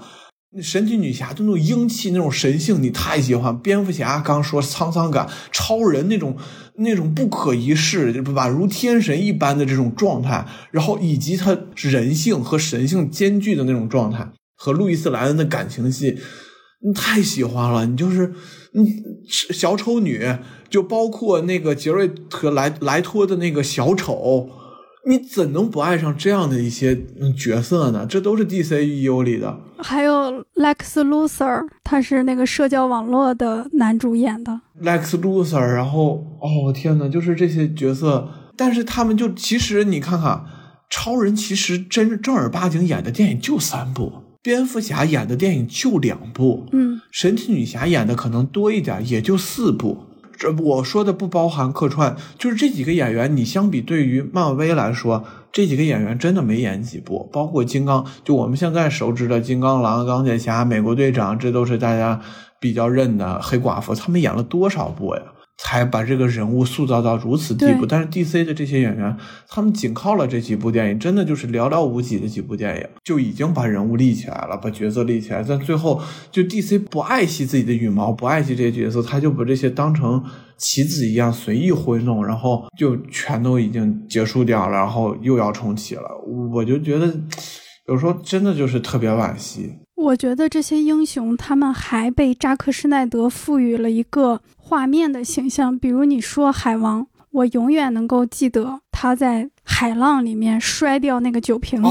[0.51, 3.55] 那神奇女侠就那种英气、那种神性，你太喜欢。
[3.59, 6.35] 蝙蝠侠刚说沧桑感，超人那种
[6.77, 16.17] 那种不可一世，宛如天神一般的这种状态，然后以及他人性和神性兼具的那种状态，和路易斯莱恩的感情戏，
[16.81, 17.85] 你太喜欢了。
[17.85, 18.33] 你就是
[18.73, 20.25] 你小丑女，
[20.69, 24.49] 就包括那个杰瑞和莱莱托的那个小丑。
[25.07, 26.95] 你怎能不爱上这样的一些
[27.35, 28.05] 角色呢？
[28.05, 29.57] 这都是 DCEU 里的。
[29.79, 34.59] 还有 Lex Luthor，他是那个社交网络的男主演的。
[34.83, 40.45] Lex Luthor，然后哦天呐，就是这些角色，但是他们就其实你看看，
[40.89, 44.11] 超人其实真正儿八经演的电影就三部，
[44.41, 50.05] 蝙蝠侠演的电影就两部，嗯，神奇女侠演的可能多一点，也就四部。
[50.37, 62.21] 这我说的不包含客串，就是这几个演员，你相比对于漫威来说，这几个演员真的没演几部，包括金刚，就我们现在熟知的金刚狼、钢铁侠、美国队长，这都是大家
[62.61, 65.21] 比较认的黑寡妇，他们演了多少部呀？
[65.61, 69.15] 才把这个人物塑造到如此地步，但是 D C 的这些演员，
[69.49, 75.43] 他们仅靠了这几部电影，真的就是寥寥无几的几部电影，就已经把人物立起来了，把角色立起来。
[75.45, 76.01] 但最后，
[76.31, 80.23] 就 D C 不爱惜自己的羽毛，不爱惜这些角色，他就把这些当成
[80.57, 86.09] 棋子一样随意挥弄，然后就全都已经结束掉了，然后又要重启了。
[86.53, 87.13] 我就觉得，
[87.87, 89.73] 有时候真的就是特别惋惜。
[89.95, 94.39] 我觉得这些英雄，他们还被扎克施奈德赋予了一个
[94.69, 95.79] 画面的形象。
[95.79, 101.89] 比如你说海王，我永远能够记得他在海浪里面摔掉那个酒瓶子，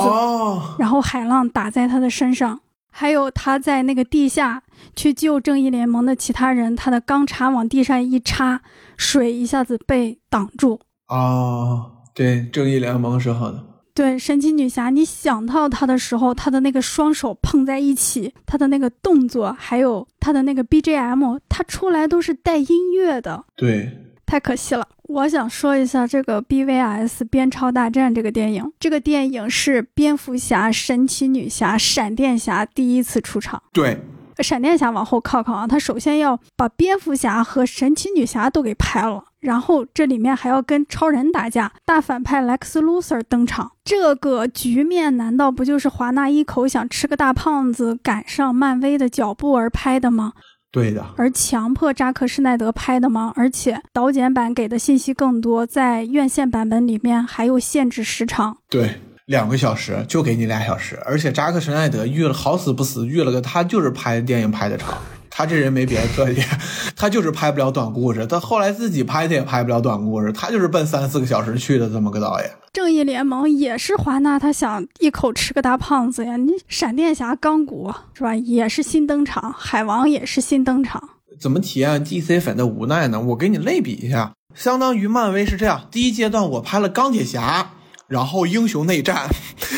[0.79, 2.59] 然后海浪打在他的身上；
[2.93, 4.63] 还有他在那个地下
[4.95, 8.63] 去救正义联盟的其他人，他的钢叉往地上一插，
[8.97, 10.79] 水一下子被挡住。
[11.09, 13.65] 哦，对，正义联盟是好的。
[13.99, 23.45] 对神奇女侠，你想到她的时候，她的那个双手碰在一起，她的那个动作，还有她的那个 BGM，她出来都是带音乐的。
[23.57, 23.91] 对，
[24.25, 24.87] 太可惜了。
[25.09, 33.61] 我想说一下这个 BVS 边超大战这个电影，这个电影是蝙蝠侠、神奇女侠、闪电侠第一次出场。
[33.73, 34.01] 对。
[34.41, 50.33] 闪电侠往后靠靠啊，他首先要把蝙蝠侠和神奇女侠都给拍了，然后这里面还要跟超人打架，大反派 Lex Luthor 登场，这个局面难道不就是华纳一口想吃个大胖子，赶上漫威的脚步而拍的吗？
[50.71, 53.33] 对的，而强迫扎克施耐德拍的吗？
[53.37, 58.59] 而且导剪版给的信息更多，在院线版本里面还有限制时长。
[58.69, 59.01] 对。
[59.29, 64.97] 两个小时就给你俩小时，而且扎克施奈德遇了好死不死遇了个他就是拍电影拍的长，
[65.39, 66.45] 他这人没别的特点，
[66.97, 72.51] 他就是拍不了短故事，他后来自己拍的也拍不了短故事，他就是奔三四个小时去的这么个导演。
[72.73, 76.37] 正义联盟也是华纳，他想一口吃个大胖子呀。
[76.37, 81.01] 你闪电侠钢骨是吧，也是新登场，海王也是新登场，
[81.41, 83.21] 怎么体验 DC 粉的无奈呢？
[83.21, 87.71] 我给你类比一下，相当于漫威是这样，第一阶段我拍了钢铁侠。
[88.09, 89.29] 然后英雄内战，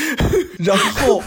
[0.60, 1.20] 然后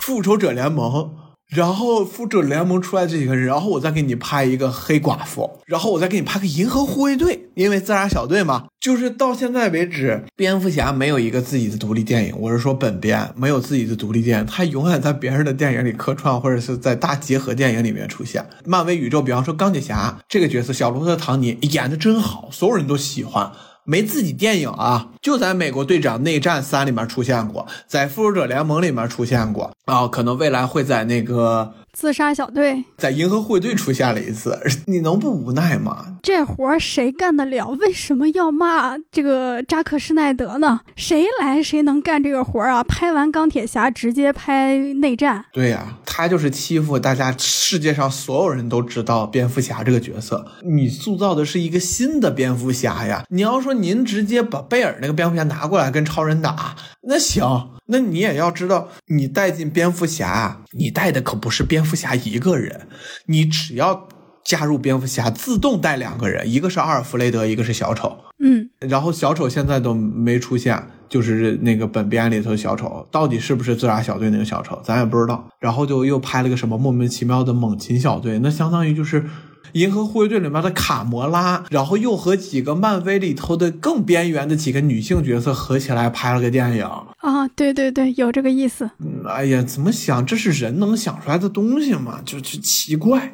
[0.00, 1.14] 复仇者联盟，
[1.54, 18.44] 然后复仇者联盟出来这几个人，然后我再给你拍一个黑寡妇，然后我再给你拍个银河护卫队，因为自杀小队嘛，就是到现在为止，蝙蝠侠没有一个自己的独立电影，我是说本编没有自己的独立电影，他永远在别人的电影里客串，或者是在大结合电影里面出现。
[18.64, 23.52] 漫威宇宙，比方说钢铁侠这个角色，小罗伯特·唐尼演的真好，所有人都喜欢。
[23.84, 31.72] 没自己电影啊，就在《美国队长内战三》里面出现过，在《复仇者联盟》里面出现过啊，可能未来会在那个。
[31.94, 36.18] 自杀小队在银河护卫队出现了一次，你能不无奈吗？
[36.22, 37.68] 这活谁干得了？
[37.80, 40.80] 为什么要骂这个扎克施奈德呢？
[40.96, 42.82] 谁来谁能干这个活啊？
[42.82, 45.44] 拍完钢铁侠直接拍内战？
[45.52, 53.24] 对呀，他就是欺负大家，世界上所有人都知道蝙蝠侠这个角色，你塑造的是一个新的蝙蝠侠呀。
[53.28, 57.70] 你要说您直接把贝尔那个蝙蝠侠拿过来跟超人打，那行。
[57.86, 62.88] 那你也要知道，你带进蝙蝠侠，你带的可不是蝙蝠侠一个人，
[63.26, 64.08] 你只要
[64.42, 68.16] 加入蝙蝠侠，自动带两个人，一个是阿尔弗雷德，一个是小丑。
[68.38, 75.48] 嗯，然后小丑现在都没出现，就是那个本编里头小丑，到底是不是自杀小队那个小丑，咱也不知道。
[75.60, 79.24] 然后就又拍了个什么莫名其妙的猛禽小队，那相当于就是。
[79.72, 86.84] 银河护卫队里面的卡魔拉，然后又和几个漫威里头的更边缘的几个女性角色合起来拍了个电影
[87.18, 87.48] 啊！
[87.56, 88.90] 对对对，有这个意思。
[88.98, 90.24] 嗯，哎呀，怎么想？
[90.24, 92.20] 这是人能想出来的东西吗？
[92.24, 93.32] 就就奇怪。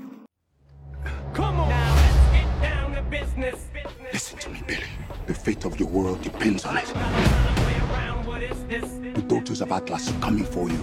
[1.34, 1.70] Come on.
[4.12, 4.82] Listen to me, Billy.
[5.26, 6.86] The fate of your world depends on it.
[9.14, 10.78] The daughters of Atlas are coming for you.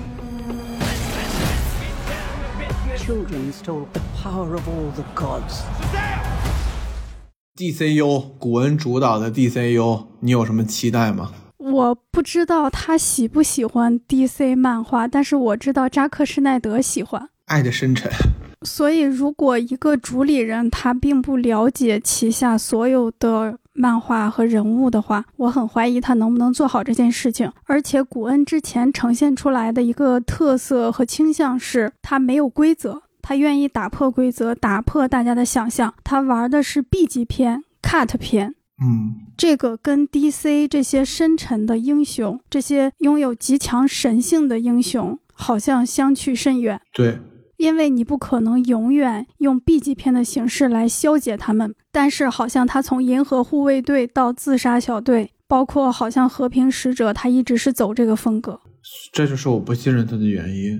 [2.95, 5.63] Children stole the power of all the gods.
[7.55, 11.31] DCU 古恩主导的 DCU，你有什么期待吗？
[11.57, 17.29] 我不知道他喜不喜欢 DC 漫画，但是我知道扎克施耐德喜欢。
[17.45, 18.09] 爱的深沉，
[18.61, 27.51] 所以，如果一个主理人他并不了解旗下所有的漫画和人物的话，我很怀疑他能不能做好这件事情。
[27.65, 35.93] 而且，古恩之前呈现出来的一个特色和倾向是，他没有规则，他愿意打破规则，打破大家的想象。
[36.03, 38.55] 他玩的是 B 级片、cut 片。
[38.81, 46.79] 嗯，这个跟 DC 这些深沉的英雄，这些拥有极强神性的英雄，好像相去甚远。
[46.93, 47.19] 对，
[47.57, 58.61] 因为你不可能永远用 B 级片的形式来消解他们，但是好像他从银河护卫队到自杀小队，包括好像和平使者，他一直是走这个风格。
[59.11, 60.79] 这就是我不信任他的原因。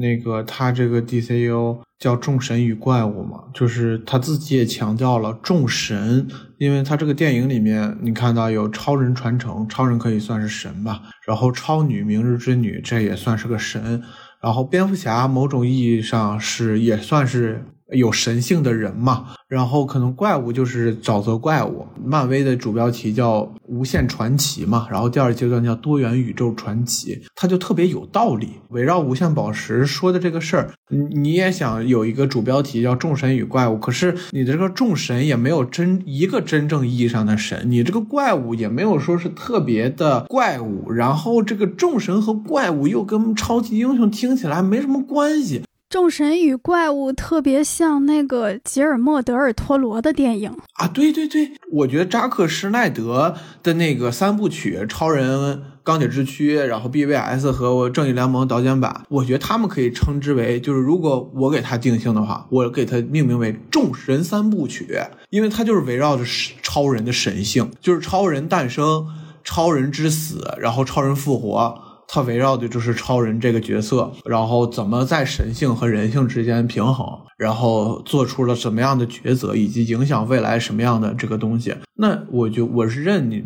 [0.00, 6.26] 那个他这个 DCU 叫众神与怪物嘛，就是他自己也强调了众神，
[6.58, 14.02] 因为他这个电影里面你看到有超人传承，超人可以算是神吧，然后超女、明日之女这也算是个神，
[14.42, 17.64] 然后蝙蝠侠某种意义上是也算是。
[17.92, 21.86] 有神性的人嘛，然后可能怪物就是沼泽怪物。
[22.04, 28.48] 漫威的主标题叫无限传奇嘛，然后第二阶段叫多元宇宙传奇，它就特别有道理。
[28.70, 30.70] 围绕无限宝石说的这个事儿，
[31.12, 45.62] 你也想有一个主标题叫众神与怪物，可是你的这个众神也没有真一个真正意义上的神，你这个怪物也没有说是特别的怪物，然后这个众神和怪物又跟超级英雄听起来没什么关系。
[45.96, 50.86] 众神与怪物特别像那个吉尔莫·德尔托罗的电影啊！
[50.86, 55.26] 对对对，我觉得扎克施奈德的那个三部曲《超人》
[55.82, 66.24] 《钢铁之躯》，然后 BVS 和《正义联盟》导剪版，我觉得他们可以称之为，就是如果我给他定性的话，我给他命名为众神三部曲，因为它就是围绕着
[66.62, 69.06] 超人的神性，就是超人诞生、
[69.42, 71.82] 超人之死，然后超人复活。
[72.08, 81.74] 他围绕的就是超人这个角色，然后怎么在神性和人性之间平衡，然后做出了什么样的抉择，以及影响未来什么样的这个东西。
[81.96, 83.44] 那我就我是认你，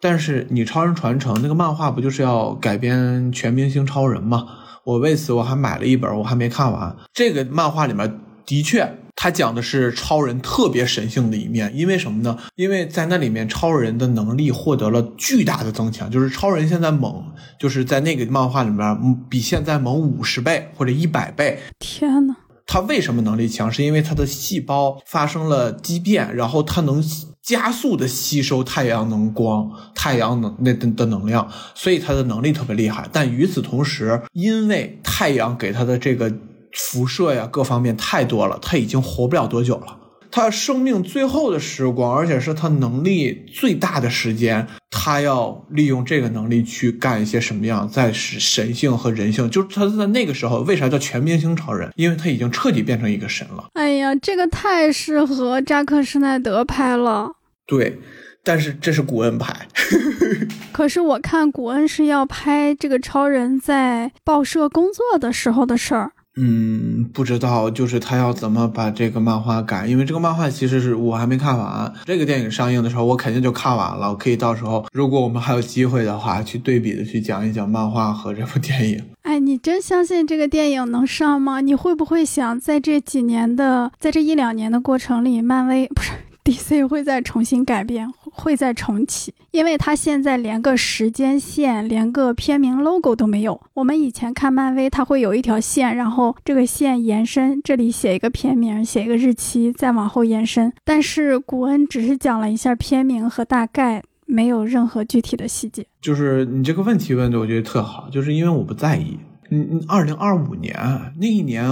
[0.00, 4.46] 但是你超人传承那个漫画不就是要改编全明星超人吗？
[4.84, 6.96] 我为此我还买了一本，我还没看完。
[7.12, 8.96] 这个漫画里面的确。
[9.22, 12.38] 他讲的是超人特别神性的一面，因为什么呢？
[12.54, 17.22] 因为在那里面，超人的能力获得了巨大的增强，就是超人现在猛，
[17.58, 21.58] 就是在那个漫画里面比现在猛五十倍或者一百倍。
[21.78, 22.34] 天呐，
[22.66, 23.70] 他为什么能力强？
[23.70, 27.04] 是因为他的细胞发生了畸变，然后他能
[27.42, 33.06] 加速的吸收太阳能光、太阳能那的的能量，所以他的能力特别厉害。
[33.12, 36.32] 但与此同时，因为太阳给他的这个。
[36.72, 39.98] 辐射呀，各方面太多了，他已经活不了多久了。
[40.32, 47.88] 他生命最后的时光，而且是他能力最大的时间，他要利用这个能力去干一些什么样？
[47.88, 51.90] 在神性和人性，就是他在那个时候，为啥叫全明星超人？
[51.96, 53.70] 因为他已经彻底变成一个神了。
[53.72, 57.32] 哎呀，这个太适合扎克施奈德拍了。
[57.66, 57.98] 对，
[58.44, 59.66] 但是这是古恩拍。
[60.70, 66.12] 可是我看古恩是要拍这个超人在报社工作的时候的事儿。
[66.36, 71.92] 嗯，不知道，就是他要怎么把这个漫画改，因为这个漫画其实是我还没看完。
[72.04, 74.14] 这个电影上映的时候，我肯定就看完了。
[74.14, 79.02] 可以到时候，如果我们还有机会的话，去对比的去讲一讲漫画和这部电影。
[79.22, 81.60] 哎，你真相信这个电影能上吗？
[81.60, 86.12] 你会不会想，在这几年的，在这一两年的过程里，漫威不是
[86.44, 93.60] ？DC 会再重新改编，会再重启，因为它现在连个时间线、连个片名 logo 都没有。
[93.74, 100.72] 我们以前看漫威，它会有一条线，然后这个线延伸，这里写一个片名，写一个日期，再往后延伸。
[100.84, 105.84] 但是古恩只是讲了一下片名和大概，没有任何具体的细节。
[106.00, 109.18] 就是你这个问题问的，我觉得特好，就是因为我不在意。
[109.52, 110.72] 嗯嗯，二零二五年
[111.18, 111.68] 那一年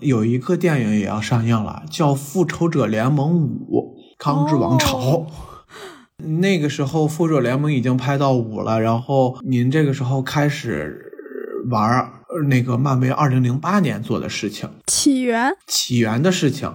[0.00, 3.36] 有一个电影也要上映了，叫《复仇者联盟
[3.68, 3.96] 五》。
[4.22, 5.26] 康之王朝，
[6.18, 11.10] 那个时候复仇者联盟已经拍到五了，然后您这个时候开始
[11.70, 12.12] 玩
[12.50, 16.74] 那个漫威二零零八年做的事情，起源起源的事情，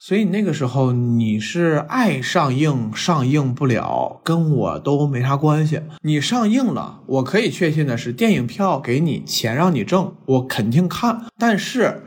[0.00, 5.82] 所以那个时候你是爱上映上映不了，跟我都没啥关系。
[6.00, 12.04] 你上映了，我可以确信的是，电影票给你钱让你挣，我肯定看，但是。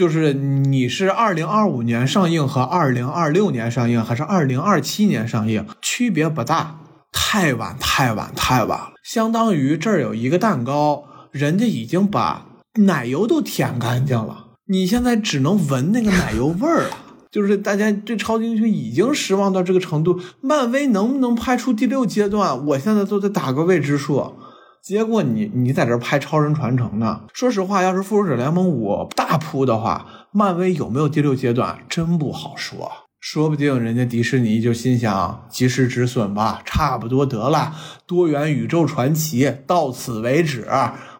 [0.00, 6.80] 就是你是二零二五年上映和二零二六年上映，还是二零二七年上映，区别不大。
[7.12, 8.92] 太晚，太晚，太晚了。
[9.02, 12.46] 相当于这儿有一个蛋糕，人家已经把
[12.76, 16.96] 奶油都舔干净了，你现在只能闻那个奶油味儿了。
[17.30, 22.66] 就是大家对超级英雄已经失望到这个程度，漫威能不能拍出第六阶段？
[22.68, 24.32] 我现在都在打个未知数。
[24.82, 27.22] 结果你你在这拍超人传承呢？
[27.34, 32.90] 说实话，要是复仇者联盟五大扑的话，漫威有没有第六阶段，真不好说。
[33.20, 37.74] 说不定人家迪士尼就心想及时止损吧，差不多得了。
[38.06, 40.66] 多元宇宙传奇到此为止，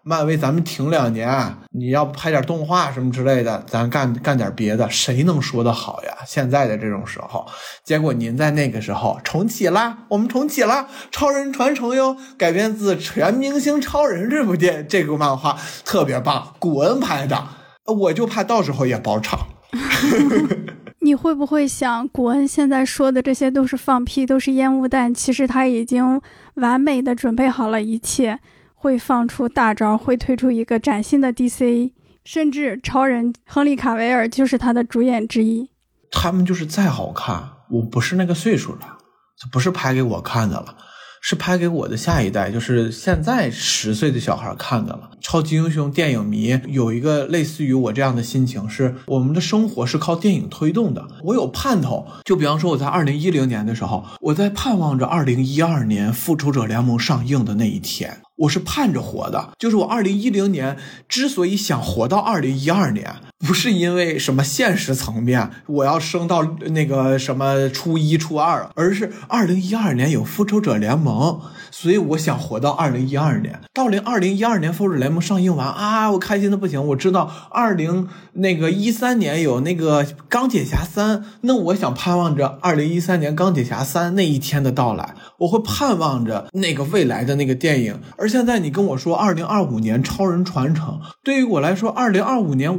[0.02, 6.16] 漫威咱们停两年，你要拍点动画什么之类的，咱干干点别的，谁能说得好呀？
[6.26, 7.46] 现在的这种时候，
[7.84, 17.48] 结果您在那个时候重启啦，我们重启啦，《超人传承》哟，改编自《全明星超人》这部电这个漫画特别棒，古恩拍的，
[17.86, 19.40] 我就怕到时候也包场。
[21.02, 25.14] 你会不会想，古恩现在说的这些都是放屁，都是烟雾弹？
[25.14, 26.20] 其实他已经
[26.54, 28.38] 完美的准备好了一切，
[28.82, 31.92] 会放出大招，会推出一个崭新的 DC，
[32.24, 35.68] 甚至超人亨利卡维尔就是他的主演之一。
[36.10, 38.96] 他们就是再好看，我不是那个岁数了，
[39.38, 40.74] 这不是拍给我看的了。
[41.22, 45.10] 是拍给我的下一代，就是现在十岁的小孩看的了。
[45.20, 51.06] 超级英雄电影迷有一个类似于我这样的心情，是我们的生活是靠电影推动的。
[51.24, 58.22] 我有盼头，就比方说我在二零一零年的时候，我在盼望着二零一二年复仇者联盟上映的那一天。
[58.40, 71.40] 我是盼着活的，就是我二零一零年之所以想活到二零一二年，不是因为什么现实层面，我要升到那个什么初一初二，而是二零一二年有复仇者联盟，
[71.70, 73.60] 所以我想活到二零一二年。
[73.74, 76.84] 到零二零一二年复仇者联盟上映完啊，我开心的不行。
[76.88, 88.30] 我知道二零那个一三年有那个钢铁侠三，那我想盼望着二零一三年钢铁侠三那一天的到来，我会盼望着那个未来的那个电影，而。
[88.30, 92.72] 现在你跟我说二零二五年超人传承，对于我来说，二零二五年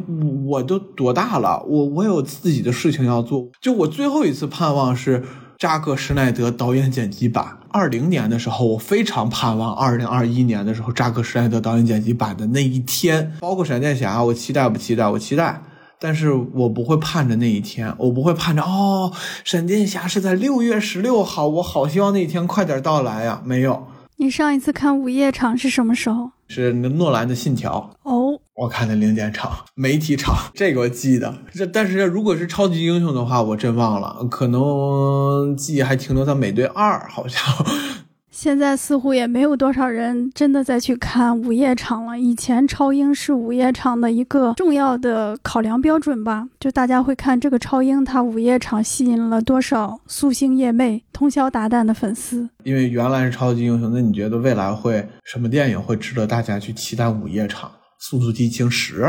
[0.48, 1.64] 我我都多大了？
[1.66, 3.48] 我我有自己的事情要做。
[3.62, 5.24] 就我最后一次盼望是
[5.58, 7.58] 扎克施耐德导演剪辑版。
[7.70, 13.32] 二零年的时候，我非常盼望二零二一年的时候扎克施耐德导演剪辑版的那一天。
[13.40, 15.08] 包括闪电侠，我期待不期待？
[15.08, 15.62] 我期待，
[15.98, 19.14] 但是我不会盼着那一天，我不会盼着哦，
[19.46, 23.42] 闪电侠是在六月十六号，我好希望那一天快点到来呀！
[23.46, 23.88] 没有。
[24.18, 26.30] 你上一次看午夜场是什么时候？
[26.48, 28.21] 是那诺兰的《信条》哦，
[28.56, 31.34] 我看的零点场、媒体场，这个我记得。
[31.54, 37.42] 这但是如果是超级英雄的话，我真忘了，可能记忆还停留在《美队二》，好像。
[38.30, 42.18] 现在似乎也没有多少人真的再去看午夜场了。
[42.18, 52.50] 以前超英是午夜场的一个重要的考量标准吧，就大家会看这个超英，它午夜场吸引了多少素星夜魅、通宵达旦的粉丝。
[52.64, 57.70] 因为原来是超级英雄，那你觉得未来会什么电影会值得大家去期待午夜场？
[58.02, 59.04] 《速度激情十》？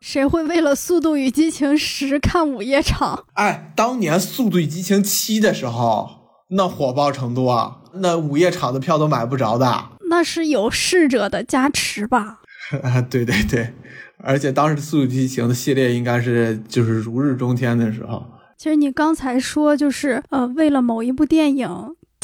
[0.00, 3.26] 谁会为了《速度与激情十》看午夜场？
[3.34, 6.08] 哎，当年《速度与激情七》的时候，
[6.48, 7.82] 那火爆程度啊！
[7.96, 12.40] 那午夜场的票都买不着的，那是有逝者的加持吧？
[12.82, 13.74] 啊，对对对，
[14.22, 18.24] 而且当时《速度与激情》的系列应该是就是如日中天的时候。
[18.56, 21.68] 其实你刚才说就是呃，为了某一部电影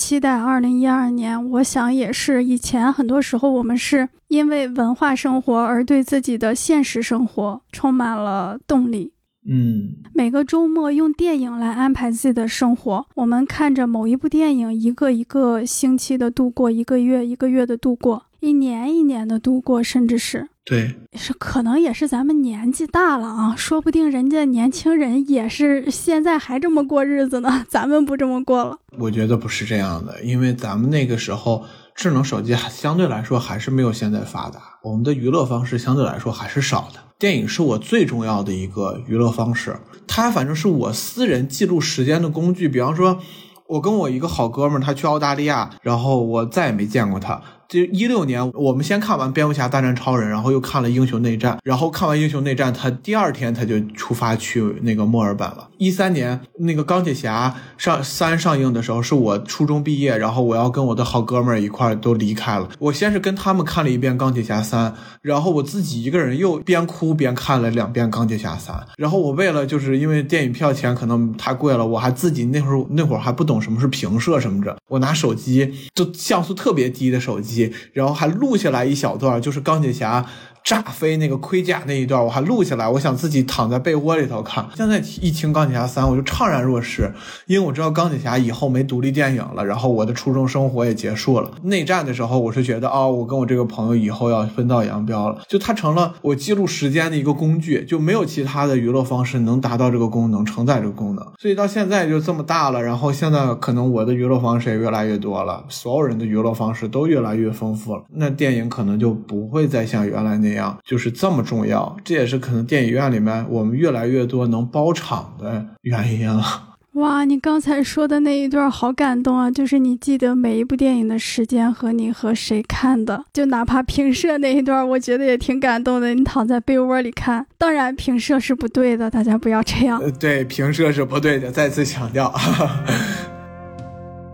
[0.00, 2.42] 期待二零一二年，我想也是。
[2.42, 9.12] 以前很多时候我们是因为文化生活而对自己的现实生活充满了动力。
[9.46, 13.06] 嗯，每个周末用电影来安排自己的生活。
[13.14, 28.78] 我们看着某一部电影，一个一个星期的度过，一个月一个月的度过，一年一年的度过，甚至是对，是可能也是咱们年纪大了啊，说不定人家年轻人也是现在还这么过日子呢，咱们不这么过了。
[28.96, 31.64] 我觉得不是这样的，因为咱们那个时候
[31.96, 37.00] 智能手机还相对来说还是没有现在发达，我们的娱乐方式相对来说还是少的。
[37.18, 39.76] 电影是我最重要的一个娱乐方式，
[40.06, 42.68] 它反正是我私人记录时间的工具。
[42.68, 43.18] 比方说，
[43.66, 47.42] 我跟我一个好哥们儿，他去澳大利亚，然后我再也没见过他。
[47.70, 55.68] 就一六年，我们先看完《蝙蝠侠大战超人》，然后又看了《英雄内战》，然后看完《英雄内战》，他第二天他就出发去那个墨尔本了。
[55.78, 62.68] 一三年那个钢铁侠上三上映的时候，是我初中毕业，然后我要跟我的好哥们儿一块儿都离开了。
[62.80, 64.92] 我先是跟他们看了一遍钢铁侠三，
[65.22, 68.84] 然后我自己一个人又边哭边看了两遍钢铁侠三。
[68.96, 77.59] 然后我为了就是因为电影票钱可能太贵了，我还自己那会儿那会儿还不懂什么是平射什么的，我拿手机就像素特别低的手机。
[77.92, 80.24] 然后还录下来一小段，就是钢铁侠
[80.62, 84.66] 炸飞那个盔甲那一段，我还录下来，我想自己躺在被窝里头看。
[84.76, 87.12] 现在一听钢铁侠三，我就怅然若失，
[87.46, 91.50] 因为我知道钢铁侠以后没独立电影了，然后我的初中生活也结束了。
[91.62, 101.26] 内战的时候，我是觉得哦，我跟我这个朋友以后要分道扬镳了，就它成了我记录时间的一个工具，就没有其他的娱乐方式能达到这个功能，承载这个功能。
[101.38, 111.96] 所以到现在就这么大了，然后现在可能我的娱乐方式也越来越多了，所有人的娱乐方式都越来越丰富了，那电影可能就不会再像原来那样就是这么重要。
[112.04, 116.66] 这也是可能电影院里面我们越来越多能包场的原因了。
[116.94, 119.48] 哇，你刚才说的那一段好感动啊！
[119.48, 126.12] 就是你记得每一部电影的时间和你和谁看的，就哪怕平射那一段，我觉得也挺感动的。
[126.12, 130.00] 你躺在被窝里看，当然平射是不对的，大家不要这样。
[130.00, 132.34] 呃，对，平射是不对的，再次强调。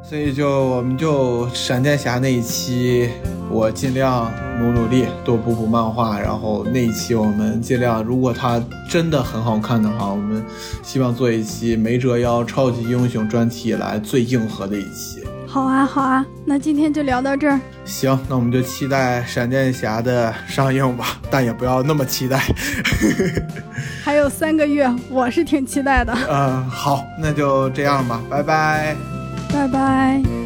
[0.09, 3.11] 所以就我们就闪电侠那一期，
[3.51, 4.31] 我尽量
[4.61, 10.41] 努努力多补补漫画，然后那一期我们尽量，如果它真的很好看的话，我们
[10.85, 15.25] 希望做一期没折腰超级英雄专题以来最硬核的一期。
[15.49, 17.59] 好啊，好啊，那今天就聊到这儿。
[17.85, 22.41] 行，那我们就期待闪电侠的上映吧，但也不要那么期待。
[24.05, 26.17] 还有三个月，我是挺期待的。
[26.31, 28.95] 嗯，好，那就这样吧，拜拜。
[29.57, 30.46] 拜拜。